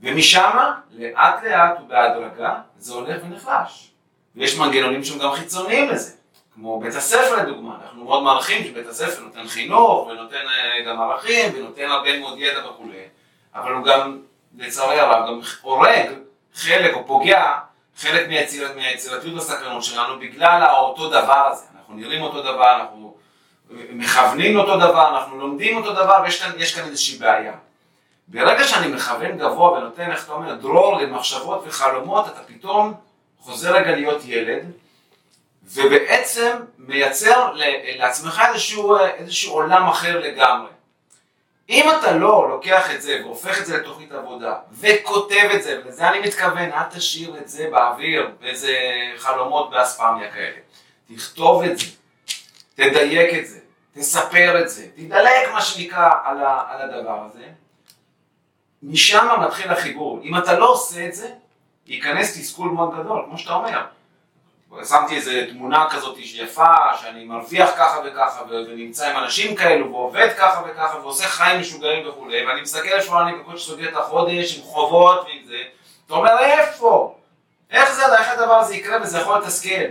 [0.00, 0.50] ומשם,
[0.90, 3.90] לאט לאט ובהדרגה, זה הולך ונחלש.
[4.36, 6.12] ויש מנגנונים שהם גם חיצוניים לזה.
[6.54, 11.52] כמו בית הספר לדוגמה, אנחנו מאוד מערכים שבית הספר נותן חינוך ונותן אה, גם ערכים
[11.54, 13.02] ונותן הרבה מאוד ידע וכולי,
[13.54, 14.18] אבל הוא גם,
[14.58, 16.06] לצערי הרב, גם הורג
[16.54, 17.52] חלק או פוגע
[17.96, 21.64] חלק מהיציר, מהיצירתיות והסקרנות שלנו בגלל האותו דבר הזה.
[21.76, 23.16] אנחנו נראים אותו דבר, אנחנו
[23.70, 27.52] מכוונים אותו דבר, אנחנו לומדים אותו דבר ויש כאן, כאן איזושהי בעיה.
[28.28, 32.94] ברגע שאני מכוון גבוה ונותן, איך אתה אומר, דרור למחשבות וחלומות, אתה פתאום
[33.40, 34.72] חוזר רגע להיות ילד,
[35.64, 37.52] ובעצם מייצר
[37.96, 40.68] לעצמך איזשהו, איזשהו עולם אחר לגמרי.
[41.68, 46.08] אם אתה לא לוקח את זה והופך את זה לתוכנית עבודה וכותב את זה, ולזה
[46.08, 48.76] אני מתכוון, אל תשאיר את זה באוויר, באיזה
[49.16, 50.56] חלומות באספמיה כאלה.
[51.14, 51.86] תכתוב את זה,
[52.74, 53.58] תדייק את זה,
[53.94, 56.36] תספר את זה, תדלק מה שנקרא על,
[56.68, 57.44] על הדבר הזה.
[58.82, 60.20] משם מתחיל החיבור.
[60.22, 61.30] אם אתה לא עושה את זה,
[61.86, 63.86] ייכנס תסכול מאוד גדול, כמו שאתה אומר.
[64.84, 70.62] שמתי איזה תמונה כזאת יפה, שאני מרוויח ככה וככה, ונמצא עם אנשים כאלו, ועובד ככה
[70.68, 75.24] וככה, ועושה חיים משוגעים וכולי, ואני מסתכל איפה אני בקושי סוגר את החודש, עם חובות
[75.24, 75.58] ועם זה,
[76.06, 77.14] אתה אומר, איפה?
[77.70, 79.84] איך זה, איך הדבר הזה יקרה וזה יכול לתסכל?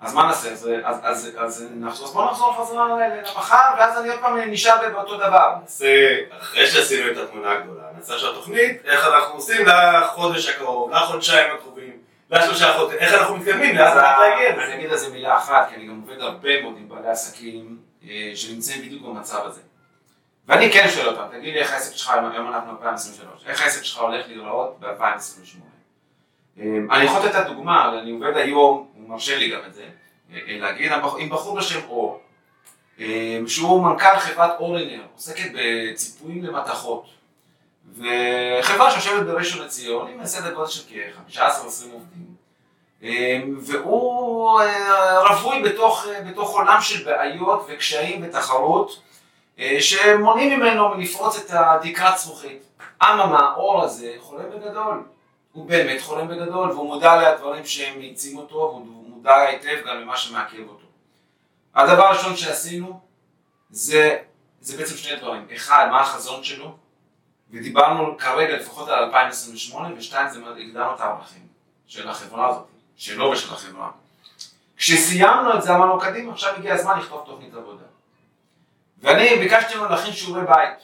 [0.00, 0.52] אז מה נעשה?
[0.52, 1.66] אז, אז, אז, אז,
[2.02, 5.54] אז בוא נחזור חזרה למחר, ואז אני עוד פעם נשאר באותו דבר.
[5.62, 11.54] נעשה, אחרי שעשינו את התמונה הגדולה, נעשה עכשיו תוכנית, איך אנחנו עושים לחודש הקרוב, לחודשיים
[11.54, 11.67] הקרובים,
[12.30, 14.64] לשלושה חודשים, איך אנחנו מתקדמים, לאט לאט להגיע לזה.
[14.64, 17.78] אני אגיד על זה מילה אחת, כי אני גם עובד הרבה מאוד עם בעלי עסקים
[18.08, 19.60] אה, שנמצאים בדיוק במצב הזה.
[20.46, 24.00] ואני כן שואל אותם, תגיד לי איך העסק שלך, היום אנחנו ב-2023, איך העסק שלך
[24.00, 25.58] הולך להיראות ב-2028?
[26.58, 29.84] אה, אני יכול לתת את הדוגמה, אני עובד היום, הוא מרשה לי גם את זה,
[30.32, 32.20] אה, להגיד, עם בחור בשם אור,
[33.46, 37.17] שהוא מנכ"ל חברת אורינר, עוסקת בציפויים למתכות.
[37.96, 41.40] וחברה שיושבת בראשון לציון, עם סדר גודל של כ-15-20
[41.92, 44.60] עובדים, והוא
[45.28, 49.02] רווי בתוך, בתוך עולם של בעיות וקשיים ותחרות,
[49.80, 52.62] שמונעים ממנו מלפרוץ את התקרת זכוכית.
[53.02, 55.02] אממה, האור הזה חולם בגדול.
[55.52, 60.16] הוא באמת חולם בגדול, והוא מודע לדברים שהם מאיצים אותו, והוא מודע היטב גם למה
[60.16, 60.86] שמעכב אותו.
[61.74, 63.00] הדבר הראשון שעשינו
[63.70, 64.18] זה,
[64.60, 65.46] זה בעצם שני דברים.
[65.56, 66.76] אחד, מה החזון שלו,
[67.52, 71.42] ודיברנו כרגע לפחות על 2028, ושתיים זה הגדרנו את הערכים
[71.86, 73.90] של החברה הזאת, שלו ושל החברה.
[74.76, 77.84] כשסיימנו את זה אמרנו קדימה, עכשיו הגיע הזמן לכתוב תוכנית עבודה.
[79.02, 80.78] ואני ביקשתי ממנו להכין שיעורי בית.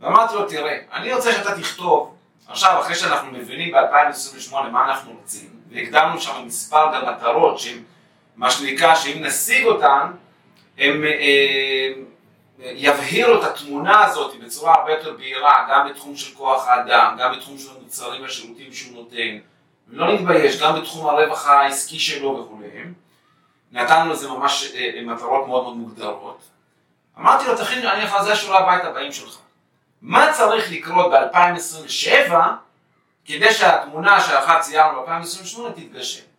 [0.00, 2.16] ואמרתי לו, תראה, אני רוצה שאתה תכתוב,
[2.48, 7.82] עכשיו אחרי שאנחנו מבינים ב-2028 מה אנחנו רוצים, והגדרנו שם מספר גם מטרות שהן,
[8.36, 10.12] מה שנקרא, שאם נשיג אותן,
[10.78, 12.04] הם, הם
[12.64, 17.58] יבהירו את התמונה הזאת בצורה הרבה יותר בהירה, גם בתחום של כוח האדם, גם בתחום
[17.58, 19.38] של המוצרים והשירותים שהוא נותן,
[19.88, 22.68] ולא נתבייש, גם בתחום הרווח העסקי שלו וכולי.
[23.72, 26.42] נתנו לזה ממש אה, אה, מטרות מאוד מאוד מוגדרות.
[27.18, 29.38] אמרתי לו, תכין, אני לך, זה השיעורי הבית הבאים שלך.
[30.02, 32.32] מה צריך לקרות ב-2027
[33.24, 36.31] כדי שהתמונה שאחת ציירנו ב-2028 תתגשם?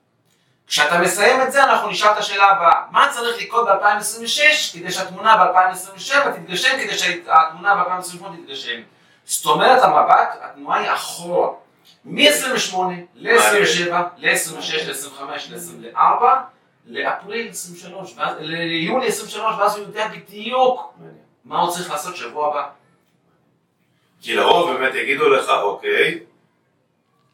[0.73, 5.37] כשאתה מסיים את זה, אנחנו נשאל את השאלה הבאה, מה צריך לקרות ב-2026 כדי שהתמונה
[5.37, 8.81] ב-2027 תתגשם, כדי שהתמונה ב-2028 תתגשם?
[9.25, 11.49] זאת אומרת, המבט, התנועה היא אחורה.
[12.05, 12.77] מ-28
[13.15, 16.23] ל-27, ל-26, ל-25, ל-24,
[16.87, 20.93] לאפריל 23, ליולי 23, ואז הוא יודע בדיוק
[21.45, 22.63] מה הוא צריך לעשות שבוע הבא.
[24.21, 26.19] כי לרוב באמת יגידו לך, אוקיי,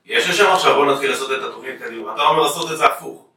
[0.05, 2.13] יש לשם עכשיו, בוא נתחיל לעשות את התוכנית קדימה.
[2.13, 3.28] אתה אומר לעשות את זה הפוך.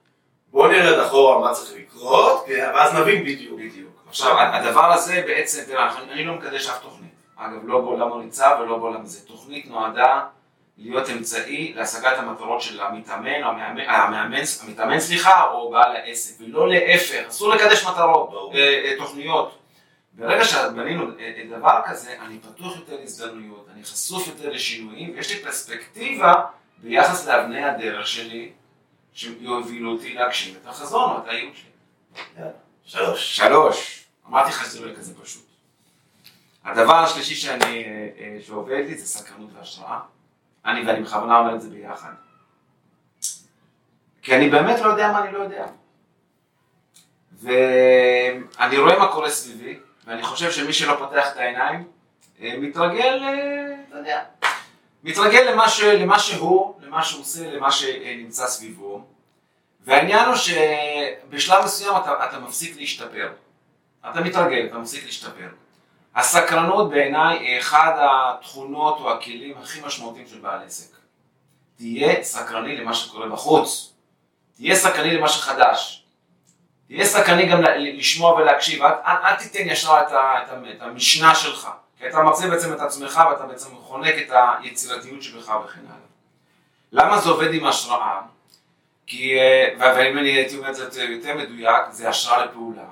[0.52, 3.60] בוא נרד אחורה מה צריך לקרות, ואז נבין בדיוק.
[3.60, 4.04] בדיוק.
[4.08, 7.12] עכשיו, הדבר הזה בעצם, תראה, אני לא מקדש אף תוכנית.
[7.36, 9.26] אגב, לא בעולם הריצה ולא בעולם זה.
[9.26, 10.20] תוכנית נועדה
[10.78, 17.28] להיות אמצעי להשגת המטרות של המתאמן, המאמן, המאמן, המתאמן סליחה, או בעל העסק, ולא להפך,
[17.28, 19.58] אסור לקדש מטרות, אה, אה, תוכניות.
[20.12, 21.06] ברגע שבנינו
[21.50, 26.32] דבר כזה, אני פתוח יותר להזדמנויות, אני חשוף יותר לשינויים, ויש לי פרספקטיבה
[26.78, 28.52] ביחס לאבני הדרך שלי,
[29.14, 32.42] שיובילו אותי להגשים את החזון או את הייעוד שלי.
[32.84, 33.36] שלוש.
[33.36, 34.04] שלוש.
[34.28, 35.42] אמרתי לך שזה לא יהיה כזה פשוט.
[36.64, 40.00] הדבר השלישי שאני, אה, אה, שעובד לי זה סקרנות והשראה.
[40.64, 42.12] אני, ואני בכוונה אומר את זה ביחד.
[44.22, 45.66] כי אני באמת לא יודע מה אני לא יודע.
[47.32, 51.88] ואני רואה מה קורה סביבי, ואני חושב שמי שלא פותח את העיניים,
[52.40, 53.22] אה, מתרגל,
[53.88, 54.24] אתה יודע,
[55.02, 59.04] מתרגל למה, ש, למה שהוא, למה שהוא עושה, למה שנמצא סביבו.
[59.80, 63.32] והעניין הוא שבשלב מסוים אתה, אתה מפסיק להשתפר.
[64.10, 65.48] אתה מתרגל, אתה מפסיק להשתפר.
[66.14, 70.96] הסקרנות בעיניי היא אחד התכונות או הכלים הכי משמעותיים של בעל עסק.
[71.76, 73.92] תהיה סקרני למה שקורה בחוץ.
[74.56, 76.04] תהיה סקרני למה שחדש.
[76.86, 78.82] תהיה סקרני גם לשמוע ולהקשיב.
[78.82, 81.68] אל, תיתן ישר את, את, את המשנה שלך.
[82.02, 86.06] כי אתה מרצה בעצם את עצמך ואתה בעצם חונק את היצירתיות שבך וכן הלאה.
[86.92, 88.20] למה זה עובד עם השראה?
[89.06, 92.82] כי, אה, ואם אני הייתי אומר את זה יותר מדויק, זה השראה לפעולה.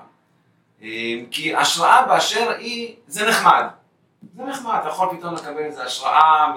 [0.81, 0.87] אה,
[1.31, 3.65] כי השראה באשר היא, זה נחמד.
[4.35, 6.53] זה נחמד, אתה יכול פתאום לקבל איזה השראה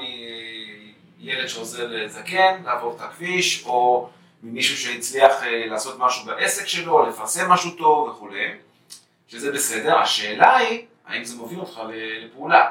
[1.19, 4.09] מילד שעוזר לזקן, לעבור את הכביש, או
[4.43, 8.49] ממישהו שהצליח אה, לעשות משהו בעסק שלו, לפרסם משהו טוב וכולי,
[9.29, 9.99] שזה בסדר.
[9.99, 11.81] השאלה היא, האם זה מוביל אותך
[12.25, 12.71] לפעולה?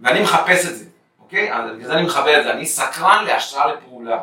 [0.00, 0.84] ואני מחפש את זה,
[1.20, 1.50] אוקיי?
[1.76, 4.22] בגלל זה אני מחבר את זה, אני סקרן להשראה לפעולה,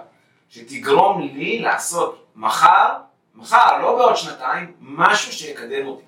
[0.49, 2.97] שתגרום לי לעשות מחר,
[3.35, 6.03] מחר, לא בעוד שנתיים, משהו שיקדם אותי.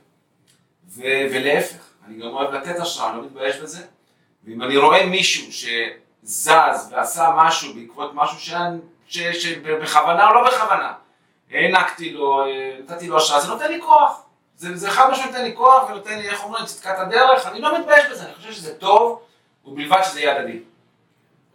[0.90, 3.86] ו- ולהפך, אני גם אוהב לתת השראה, אני לא מתבייש בזה.
[4.44, 5.52] ואם אני רואה מישהו
[6.24, 10.94] זז ועשה משהו בעקבות משהו שאני, ש, שבכוונה או לא בכוונה,
[11.52, 14.22] הענקתי לו, אה, נתתי לו השראה, זה נותן לי כוח.
[14.64, 17.80] זה, זה חד משמעית נותן לי כוח ונותן לי, איך אומרים, צדקת הדרך, אני לא
[17.80, 19.22] מתבייש בזה, אני חושב שזה טוב,
[19.66, 20.60] ובלבד שזה יהיה הדדי.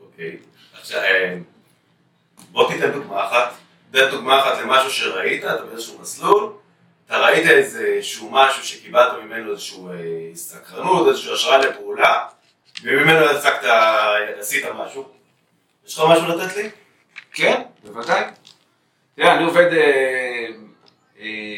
[0.00, 0.36] אוקיי,
[0.80, 1.36] עכשיו, אה,
[2.50, 3.52] בוא תיתן דוגמה אחת.
[3.90, 6.52] תן דוגמה אחת למשהו שראית, אתה באיזשהו מסלול,
[7.06, 12.26] אתה ראית איזשהו משהו שקיבלת ממנו איזושהי אה, סקרנות, איזושהי השראה לפעולה,
[12.82, 13.68] וממנו עסקת,
[14.38, 15.08] עשית משהו.
[15.86, 16.70] יש לך משהו לתת לי?
[17.32, 18.24] כן, בוודאי.
[19.16, 20.46] תראה, אני עובד אה,
[21.20, 21.57] אה,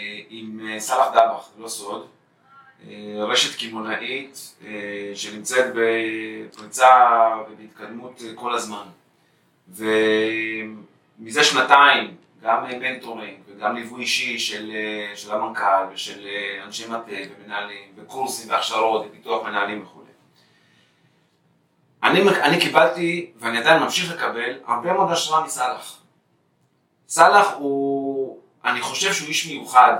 [0.61, 2.07] עם אה, סלאח דבח, לא סוד,
[2.88, 4.70] אה, רשת קמעונאית אה,
[5.14, 6.88] שנמצאת בפריצה
[7.51, 8.85] ובהתקדמות כל הזמן.
[9.68, 14.73] ומזה שנתיים, גם מנטורינג וגם ליווי אישי של,
[15.14, 16.29] של המנכ"ל ושל
[16.64, 20.01] אנשי מטה ומנהלים וקורסים והכשרות ופיתוח מנהלים וכו'.
[22.03, 26.03] אני, אני קיבלתי, ואני עדיין ממשיך לקבל, הרבה מאוד השראה מסאלח.
[27.09, 29.94] סאלח הוא, אני חושב שהוא איש מיוחד,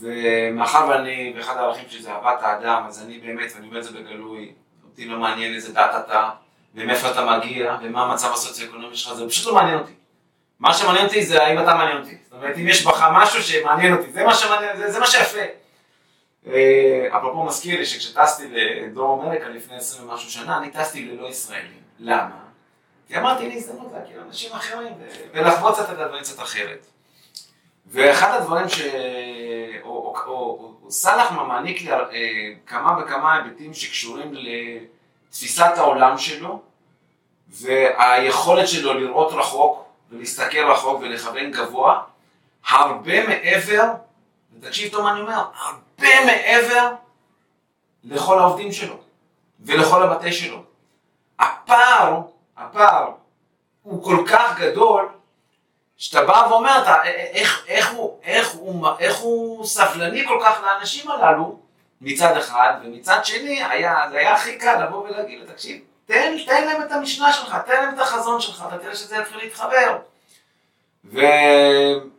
[0.00, 3.90] ומאחר ואני, ואחד הערכים שלי זה אהבת האדם, אז אני באמת, ואני אומר את זה
[3.90, 4.52] בגלוי,
[4.84, 6.30] אותי לא מעניין איזה דת אתה,
[6.74, 9.92] ומאיפה אתה מגיע, ומה המצב הסוציו-אקונומי שלך, זה פשוט לא מעניין אותי.
[10.60, 12.16] מה שמעניין אותי זה האם אתה מעניין אותי.
[12.24, 15.40] זאת אומרת, אם יש בך משהו שמעניין אותי, זה מה שמעניין, זה, זה מה שיפה.
[16.46, 21.82] אה, אפרופו מזכיר לי שכשטסתי לדרום אמריקה לפני עשרים ומשהו שנה, אני טסתי ללא ישראלים.
[21.98, 22.36] למה?
[23.08, 24.92] כי אמרתי, לי הזדמנות להכיר אנשים אחרים
[25.72, 26.86] קצת את הדברים קצת אחרת.
[27.86, 28.80] ואחד הדברים ש...
[29.82, 31.98] או, או, או, או סאלח מעניק לי אה,
[32.66, 34.34] כמה וכמה היבטים שקשורים
[35.28, 36.62] לתפיסת העולם שלו
[37.48, 42.02] והיכולת שלו לראות רחוק ולהסתכל רחוק ולכוון גבוה,
[42.68, 43.84] הרבה מעבר,
[44.52, 46.92] ותקשיב טוב מה אני אומר, הרבה מעבר
[48.04, 48.96] לכל העובדים שלו
[49.60, 50.62] ולכל המטה שלו.
[51.38, 52.20] הפער,
[52.56, 53.10] הפער
[53.82, 55.08] הוא כל כך גדול,
[56.02, 61.10] שאתה בא ואומר, אתה, איך, איך, הוא, איך, הוא, איך הוא סבלני כל כך לאנשים
[61.10, 61.58] הללו,
[62.00, 66.64] מצד אחד, ומצד שני, היה, זה היה הכי קל לבוא ולהגיד לו, תקשיב, תן, תן
[66.66, 69.98] להם את המשנה שלך, תן להם את החזון שלך, אתה תראה שזה יתחיל להתחבר.
[71.04, 71.20] ו...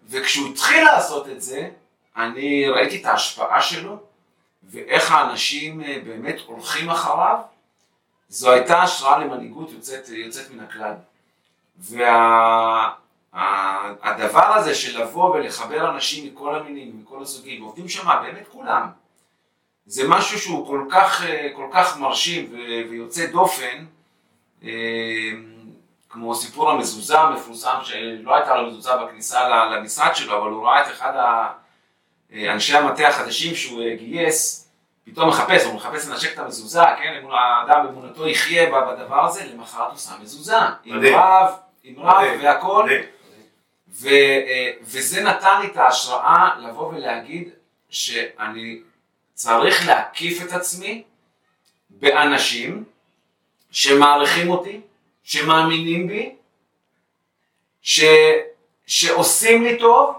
[0.09, 1.69] וכשהוא התחיל לעשות את זה,
[2.17, 3.97] אני ראיתי את ההשפעה שלו,
[4.63, 7.37] ואיך האנשים אה, באמת הולכים אחריו,
[8.29, 10.93] זו הייתה השראה למנהיגות יוצאת, יוצאת מן הכלל.
[11.79, 13.02] והדבר
[13.33, 13.93] וה...
[14.55, 18.87] הזה של לבוא ולחבר אנשים מכל המינים, מכל הסוגים, עובדים שם באמת כולם,
[19.85, 22.53] זה משהו שהוא כל כך, אה, כל כך מרשים
[22.89, 23.85] ויוצא דופן,
[24.63, 24.69] אה,
[26.09, 30.87] כמו סיפור המזוזה המפורסם, שלא הייתה לו מזוזה בכניסה למשרד שלו, אבל הוא ראה את
[30.87, 31.13] אחד
[32.33, 34.69] אנשי המטה החדשים שהוא גייס,
[35.03, 39.97] פתאום מחפש, הוא מחפש לנשק את המזוזה, כן, האדם אמונתו יחיה בדבר הזה, למחרת הוא
[39.97, 42.89] שם מזוזה, עם רב, עם רב והכל,
[43.93, 44.09] ו,
[44.81, 47.49] וזה נתן לי את ההשראה לבוא ולהגיד
[47.89, 48.81] שאני
[49.33, 51.03] צריך להקיף את עצמי
[51.89, 52.83] באנשים
[53.71, 54.81] שמעריכים אותי,
[55.23, 56.35] שמאמינים בי,
[57.81, 58.01] ש,
[58.85, 60.15] שעושים לי טוב,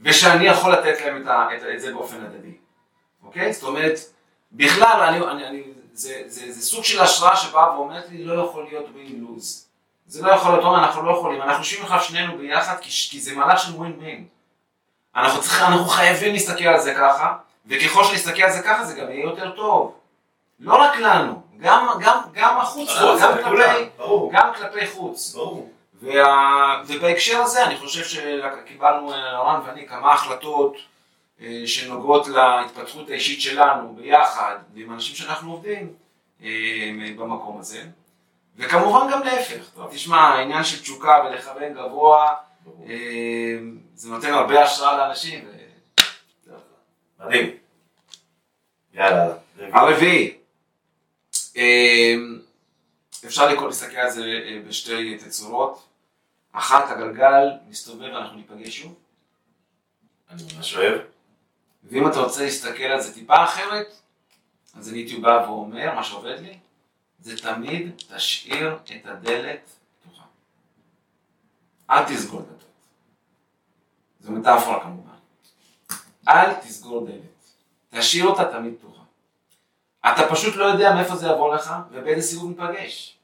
[0.00, 2.52] ושאני יכול לתת להם את, ה, את, את זה באופן הדדי.
[3.22, 3.52] אוקיי?
[3.52, 3.98] זאת אומרת,
[4.52, 8.64] בכלל, אני, אני, אני, זה, זה, זה סוג של השראה שבאה ואומרת לי, לא יכול
[8.64, 9.69] להיות לוז.
[10.10, 13.34] זה לא יכול להיות, אנחנו לא יכולים, אנחנו יושבים לך שנינו ביחד, כי, כי זה
[13.34, 14.26] מהלך של ווין ווין.
[15.16, 19.10] אנחנו, צריכים, אנחנו חייבים להסתכל על זה ככה, וככל שנסתכל על זה ככה, זה גם
[19.10, 19.94] יהיה יותר טוב.
[20.60, 25.34] לא רק לנו, גם, גם, גם החוצה, גם, כלפי, גם כלפי חוץ.
[25.34, 25.70] ברור.
[26.02, 29.08] וה, ובהקשר הזה אני חושב שקיבלנו,
[29.46, 30.76] רן ואני, כמה החלטות
[31.40, 35.92] אה, שנוגעות להתפתחות האישית שלנו ביחד, ועם אנשים שאנחנו עובדים
[36.42, 36.48] אה,
[37.16, 37.82] במקום הזה.
[38.60, 42.36] וכמובן גם להפך, תשמע, העניין של תשוקה ולכוון גבוה,
[42.88, 43.58] אה,
[43.94, 45.48] זה נותן הרבה השראה לאנשים.
[47.20, 47.50] מדהים.
[48.94, 49.34] יאללה.
[49.72, 50.38] הרביעי,
[53.26, 54.22] אפשר לקרוא, להסתכל על זה
[54.68, 55.86] בשתי תצורות.
[56.52, 58.94] אחת, הגלגל מסתובב ואנחנו ניפגש שוב.
[60.30, 61.00] אני ממש אוהב.
[61.84, 63.86] ואם אתה רוצה להסתכל על זה טיפה אחרת,
[64.78, 66.58] אז אני הייתי בא ואומר, מה שעובד לי,
[67.20, 70.24] זה תמיד תשאיר את הדלת פתוחה.
[71.90, 72.64] אל תסגור דלת.
[74.20, 75.10] זו מטאפורה כמובן.
[76.28, 77.20] אל תסגור דלת.
[77.90, 79.02] תשאיר אותה תמיד פתוחה.
[80.06, 83.16] אתה פשוט לא יודע מאיפה זה יבוא לך ובאיזה סיבוב ניפגש.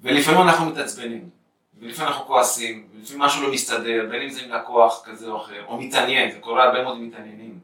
[0.00, 1.30] ולפעמים אנחנו מתעצבנים,
[1.78, 5.64] ולפעמים אנחנו כועסים, ולפעמים משהו לא מסתדר, בין אם זה עם לקוח כזה או אחר,
[5.66, 7.58] או מתעניין, זה קורה הרבה מאוד מתעניינים.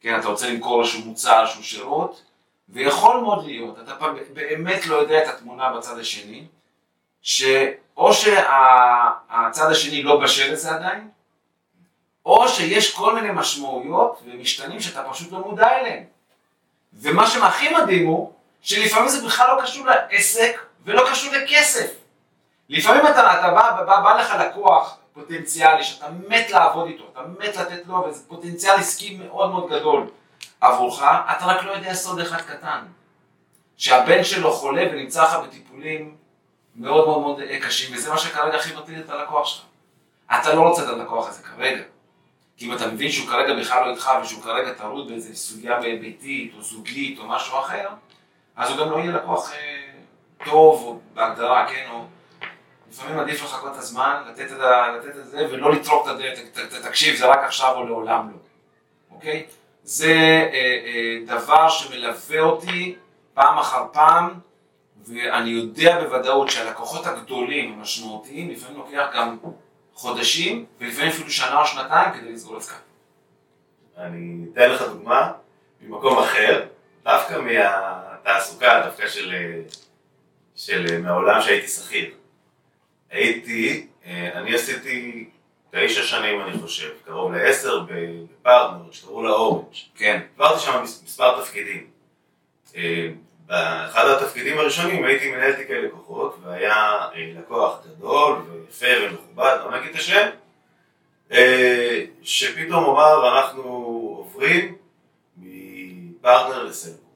[0.00, 2.22] כן, אתה רוצה למכור איזשהו מוצר, איזשהו שירות,
[2.68, 3.94] ויכול מאוד להיות, אתה
[4.32, 6.46] באמת לא יודע את התמונה בצד השני,
[7.22, 11.08] שאו שהצד השני לא בשל לזה עדיין,
[12.26, 16.04] או שיש כל מיני משמעויות ומשתנים שאתה פשוט לא מודע אליהם.
[16.92, 21.90] ומה שהכי מדהים הוא, שלפעמים זה בכלל לא קשור לעסק ולא קשור לכסף.
[22.68, 27.56] לפעמים אתה, אתה בא, בא, בא לך לקוח פוטנציאלי שאתה מת לעבוד איתו, אתה מת
[27.56, 30.10] לתת לו, וזה פוטנציאל עסקי מאוד מאוד גדול
[30.60, 32.80] עבורך, אתה רק לא יודע סוד אחד קטן,
[33.76, 36.16] שהבן שלו חולה ונמצא לך בטיפולים
[36.76, 39.64] מאוד מאוד מאוד קשים, וזה מה שכרגע הכי מטריד את הלקוח שלך.
[40.26, 41.82] אתה לא רוצה את הלקוח הזה כרגע.
[42.56, 46.52] כי אם אתה מבין שהוא כרגע בכלל לא איתך ושהוא כרגע טרוד באיזו סוגיה ביתית
[46.56, 47.88] או זוגית או משהו אחר,
[48.56, 49.92] אז הוא גם לא יהיה לקוח אה,
[50.44, 52.04] טוב או בהגדרה, כן, או
[52.90, 54.58] לפעמים עדיף לחכות את הזמן, לתת את,
[54.98, 56.38] לתת את זה ולא לטרוק את הדלת,
[56.82, 58.36] תקשיב, זה רק עכשיו או לעולם לא,
[59.10, 59.46] אוקיי?
[59.86, 60.12] זה
[60.52, 62.96] אה, אה, דבר שמלווה אותי
[63.34, 64.30] פעם אחר פעם,
[65.04, 69.36] ואני יודע בוודאות שהלקוחות הגדולים, המשמעותיים, לפעמים לוקח גם
[69.94, 72.76] חודשים, ולפעמים אפילו שנה או שנתיים כדי לסגור עסקה.
[73.96, 75.32] אני אתן לך דוגמה
[75.80, 76.66] ממקום אחר,
[77.04, 79.34] דווקא מהתעסוקה, דווקא של,
[80.54, 82.10] של מהעולם שהייתי שכיר.
[83.10, 85.30] הייתי, אני עשיתי
[85.76, 89.74] תשע שנים אני חושב, קרוב לעשר בפרטנר, שקראו לה אורנג'.
[89.94, 90.20] כן.
[90.38, 91.86] עברתי שם מספר תפקידים.
[93.46, 96.74] באחד התפקידים הראשונים הייתי מנהל תיקי לקוחות, והיה
[97.14, 100.28] אה, לקוח גדול ויפה ומכובד, לא נגיד את השם,
[101.32, 103.62] אה, שפתאום אמר אנחנו
[104.18, 104.76] עוברים
[105.36, 107.10] מפרטנר לסלקום.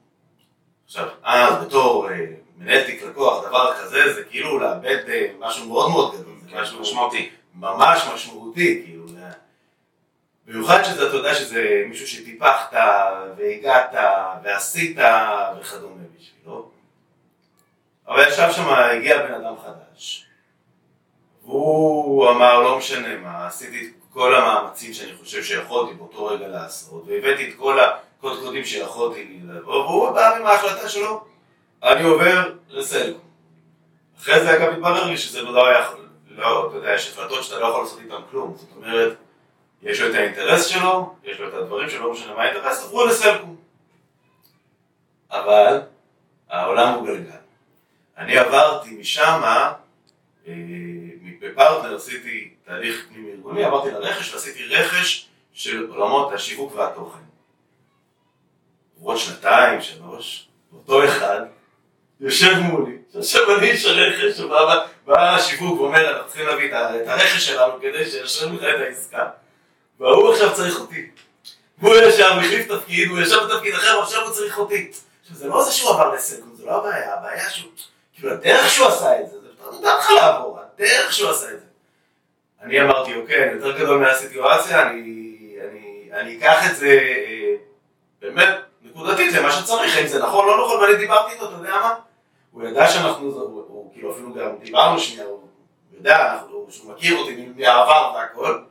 [0.85, 2.25] עכשיו, אז בתור אה,
[2.57, 4.97] מנהל תיק לקוח, דבר כזה, זה כאילו לאבד
[5.39, 9.05] משהו מאוד מאוד גדול, זה משהו משמעותי, ממש משמעותי, כאילו,
[10.47, 12.73] במיוחד שאתה יודע שזה מישהו שטיפחת
[13.37, 13.93] והגעת
[14.43, 14.97] ועשית
[15.59, 16.01] וכדומה.
[16.45, 16.65] לא?
[18.07, 20.25] אבל ישב שם, הגיע בן אדם חדש,
[21.43, 27.03] והוא אמר, לא משנה מה, עשיתי את כל המאמצים שאני חושב שיכולתי באותו רגע לעשות,
[27.07, 31.23] והבאתי את כל הקודקודים שיכולתי לבוא, והוא בא עם ההחלטה שלו,
[31.83, 33.21] אני עובר לסלקום.
[34.19, 36.00] אחרי זה אגב התברר לי שזה לא היה יכול,
[36.41, 39.17] לא, אתה יודע, יש החלטות שאתה לא יכול לעשות איתן כלום, זאת אומרת,
[39.81, 43.05] יש לו את האינטרס שלו, יש לו את הדברים שלו, לא משנה מה האינטרס, עברו
[43.05, 43.55] לסלקום.
[45.29, 45.81] אבל
[46.49, 47.31] העולם הוא גלגל.
[48.17, 49.73] אני עברתי משם, אה,
[51.41, 57.23] בפרטנר עשיתי תהליך פנים ארגוני, עברתי לרכש ועשיתי רכש של עולמות השיווק והתוכן.
[58.97, 61.41] עברו שנתיים, שלוש, אותו אחד
[62.21, 67.73] יושב מולי, יושב אני איש הרכש, ובא השיווק ואומר, אנחנו צריכים להביא את הרכש שלנו
[67.81, 69.29] כדי שיאשר לך את העסקה,
[69.99, 71.09] והוא עכשיו צריך אותי.
[71.81, 74.91] הוא ישב, החליף תפקיד, הוא ישב בתפקיד אחר, ועכשיו הוא צריך אותי.
[75.31, 77.71] זה לא זה שהוא עבר לסלקום, זה לא הבעיה, הבעיה שהוא,
[78.13, 81.65] כאילו הדרך שהוא עשה את זה, זה נותן לך לעבור, הדרך שהוא עשה את זה.
[82.61, 87.55] אני אמרתי, אוקיי, אני יותר גדול מהסיטואציה, אני, אני, אני אקח את זה אה,
[88.21, 91.95] באמת נקודתית למה שצריך, אם זה נכון לא נכון, ואני דיברתי איתו, אתה יודע מה?
[92.51, 95.39] הוא ידע שאנחנו, הוא, כאילו אפילו גם דיברנו שנייה, הוא
[95.93, 98.63] יודע, אנחנו, שהוא מכיר אותי מהעבר והכל,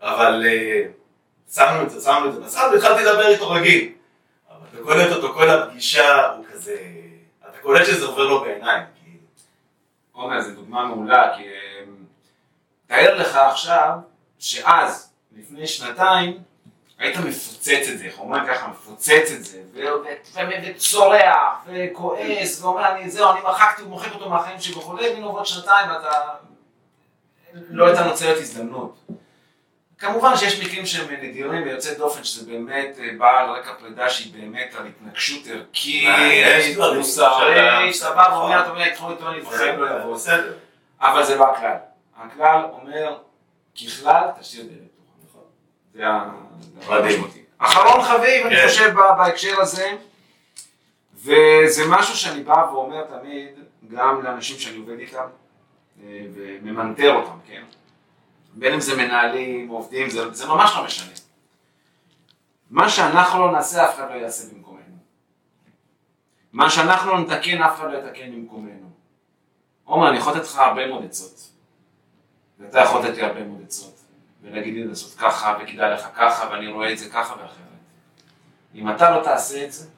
[0.00, 0.82] אבל אה,
[1.52, 3.92] שמנו את זה, שמנו את זה בצד, והתחלתי לדבר איתו רגיל.
[4.46, 6.76] אתה קולט אותו כל הפגישה, הוא כזה...
[7.50, 8.82] אתה קולט שזה עובר לו בעיניים.
[10.12, 11.94] עומר, זו דוגמה מעולה, כי אמ,
[12.86, 13.90] תאר לך עכשיו
[14.38, 16.38] שאז, לפני שנתיים,
[17.02, 19.58] היית מפוצץ את זה, איך אומרים ככה, מפוצץ את זה,
[20.74, 25.46] וצורח, וכועס, ואומר, אני זהו, אני מחקתי, הוא מוחק אותו מהחיים שלי וכולי, והנה עובד
[25.46, 26.10] שנתיים ואתה...
[27.70, 28.98] לא הייתה נוצרת הזדמנות.
[29.98, 34.32] כמובן שיש מקרים שהם נדירים ויוצאי דופן, שזה באמת אה, בא על רקע פרידה שהיא
[34.32, 36.08] באמת על התנגשות ערכית,
[36.96, 40.18] מוסרית, שאתה בא ואומר, אתה אומר, יתחום איתו אני בחיים לא יבוא.
[41.00, 41.76] אבל זה לא הכלל.
[42.16, 43.16] הכלל אומר,
[43.74, 44.81] ככלל, תשאיר פתוחה.
[45.94, 47.42] זה הדבר המשמעותי.
[47.58, 48.68] אחרון חביב, אני כן.
[48.68, 49.96] חושב, בהקשר הזה,
[51.14, 53.48] וזה משהו שאני בא ואומר תמיד,
[53.88, 55.26] גם לאנשים שאני עובד איתם,
[56.02, 57.62] אה, וממנטר אותם, כן?
[58.54, 61.12] בין אם זה מנהלים, עובדים, זה, זה ממש לא משנה.
[62.70, 64.96] מה שאנחנו לא נעשה, אף אחד לא יעשה במקומנו.
[66.52, 68.90] מה שאנחנו לא נתקן, אף אחד לא יתקן במקומנו.
[69.84, 71.48] עומר, אני יכול לתת לך הרבה מאוד עצות.
[72.58, 73.91] ואתה יכול לתת לי הרבה מאוד עצות.
[74.42, 77.56] ולהגיד לי לעשות ככה, וכדאי לך ככה, ואני רואה את זה ככה ואחרת.
[78.74, 79.88] אם אתה לא תעשה את זה,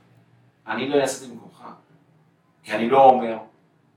[0.66, 1.62] אני לא אעשה את זה במקומך.
[2.62, 3.36] כי אני לא אומר,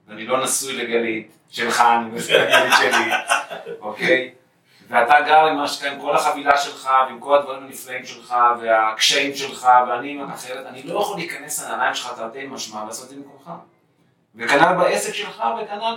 [0.07, 3.11] ואני לא נשוי לגלית, שלך, אני נשוי לגלית שלי,
[3.81, 4.33] אוקיי?
[4.87, 9.67] ואתה גר עם, הש- עם כל החבילה שלך, ועם כל הדברים הנפלאים שלך, והקשיים שלך,
[9.89, 13.51] ואני אחרת, אני לא יכול להיכנס לנעליים שלך תרתי משמע ולעשות את זה במקומך.
[14.37, 15.95] וכנ"ל בעסק שלך, וכנ"ל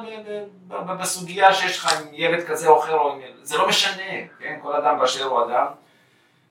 [1.01, 4.59] בסוגיה שיש לך עם ילד כזה או אחר, או עם ילד, זה לא משנה, כן?
[4.63, 5.67] כל אדם באשר הוא אדם.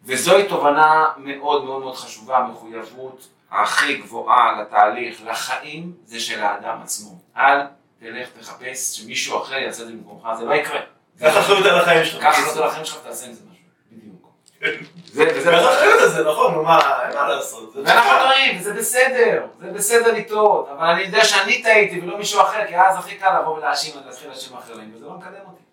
[0.04, 7.20] וזוהי תובנה מאוד מאוד מאוד חשובה, המחויבות הכי גבוהה לתהליך, לחיים, זה של האדם עצמו.
[7.38, 7.60] אל
[8.00, 10.80] תלך תחפש שמישהו אחר יעשה את זה במקומך, זה לא יקרה.
[11.20, 12.24] קח אחריות על החיים שלך.
[12.24, 13.34] קח אחריות על החיים שלך ותעשה עם.
[13.34, 13.42] זה,
[14.62, 17.74] וזה זה, נכון, נו מה, אין מה לעשות.
[17.74, 18.10] זה ואנחנו.
[18.24, 22.78] טועים, וזה בסדר, זה בסדר לטעות, אבל אני יודע שאני טעיתי ולא מישהו אחר, כי
[22.78, 25.64] אז הכי קל לבוא ולהאשים ולהתחיל להאשים אחרים, וזה לא מקדם אותי.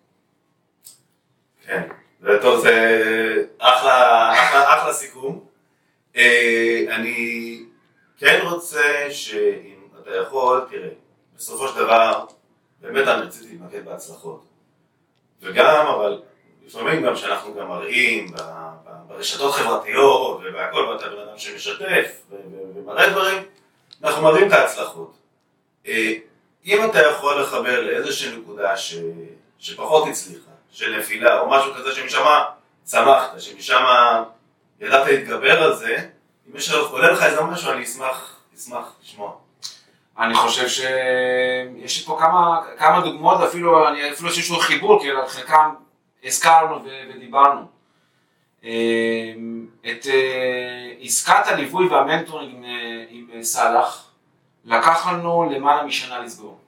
[1.67, 1.83] כן,
[2.21, 5.45] זה טוב, זה אחלה, סיכום.
[6.17, 7.63] אה, אני
[8.19, 10.89] כן רוצה שאם אתה יכול, תראה,
[11.37, 12.25] בסופו של דבר,
[12.81, 14.45] באמת אני רציתי להתמקד בהצלחות.
[15.43, 16.23] וגם, אבל
[16.67, 18.27] לפעמים גם שאנחנו גם מראים
[19.09, 23.43] ברשתות חברתיות ובהכל, ואתה בן אדם שמשתף ו- ו- ומראה דברים,
[24.05, 25.15] אנחנו מראים את ההצלחות.
[25.87, 26.13] אה,
[26.67, 28.95] אם אתה יכול לחבר לאיזושהי נקודה ש...
[29.59, 32.25] שפחות הצליחה, של נפילה או משהו כזה שמשם
[32.85, 33.85] צמחת, שמשם
[34.81, 35.97] ידעת להתגבר על זה,
[36.51, 39.33] אם יש לך, עולה לך איזה משהו, אני אשמח, אשמח לשמוע.
[40.19, 45.09] אני חושב שיש לי פה כמה, כמה דוגמאות, אפילו, אני אפילו יש איזשהו חיבור, כי
[45.27, 45.75] חלקם
[46.25, 46.85] הזכרנו
[47.15, 47.76] ודיברנו.
[48.67, 49.33] אה,
[49.91, 54.11] את אה, עסקת הליווי והמנטורינג עם, אה, עם סאלח,
[54.65, 56.59] לקח לנו למעלה משנה לסגור.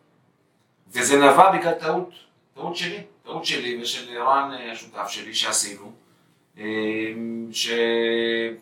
[0.93, 2.11] וזה נבע בגלל טעות,
[2.55, 5.93] טעות שלי, טעות שלי ושל ערן השותף שלי שעשינו.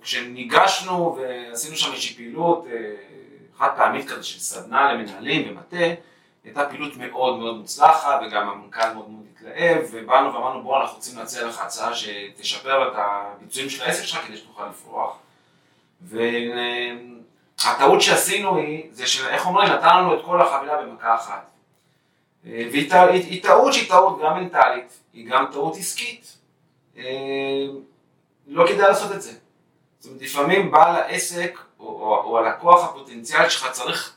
[0.03, 2.65] שכשניגשנו ועשינו שם איזושהי פעילות
[3.59, 5.87] חד פעמית כזה של סדנה למנהלים ומטה,
[6.47, 11.19] הייתה פעילות מאוד מאוד מוצלחת וגם המנכ"ל מאוד מאוד התלהב ובאנו ואמרנו בוא אנחנו רוצים
[11.19, 15.17] להציע לך הצעה שתשפר את הביצועים של העסק שלך כדי שתוכל לפרוח.
[16.03, 17.03] והטעות
[18.03, 21.51] שעשינו היא, זה שאיך אומרים, נתן לנו את כל החבילה במכה אחת.
[22.45, 26.37] והיא טע- היא- היא טעות שהיא טעות גם מנטלית, היא גם טעות עסקית.
[28.47, 29.33] לא כדאי לעשות את זה.
[29.99, 34.16] זאת אומרת, לפעמים בעל העסק או, או, או הלקוח הפוטנציאל שלך צריך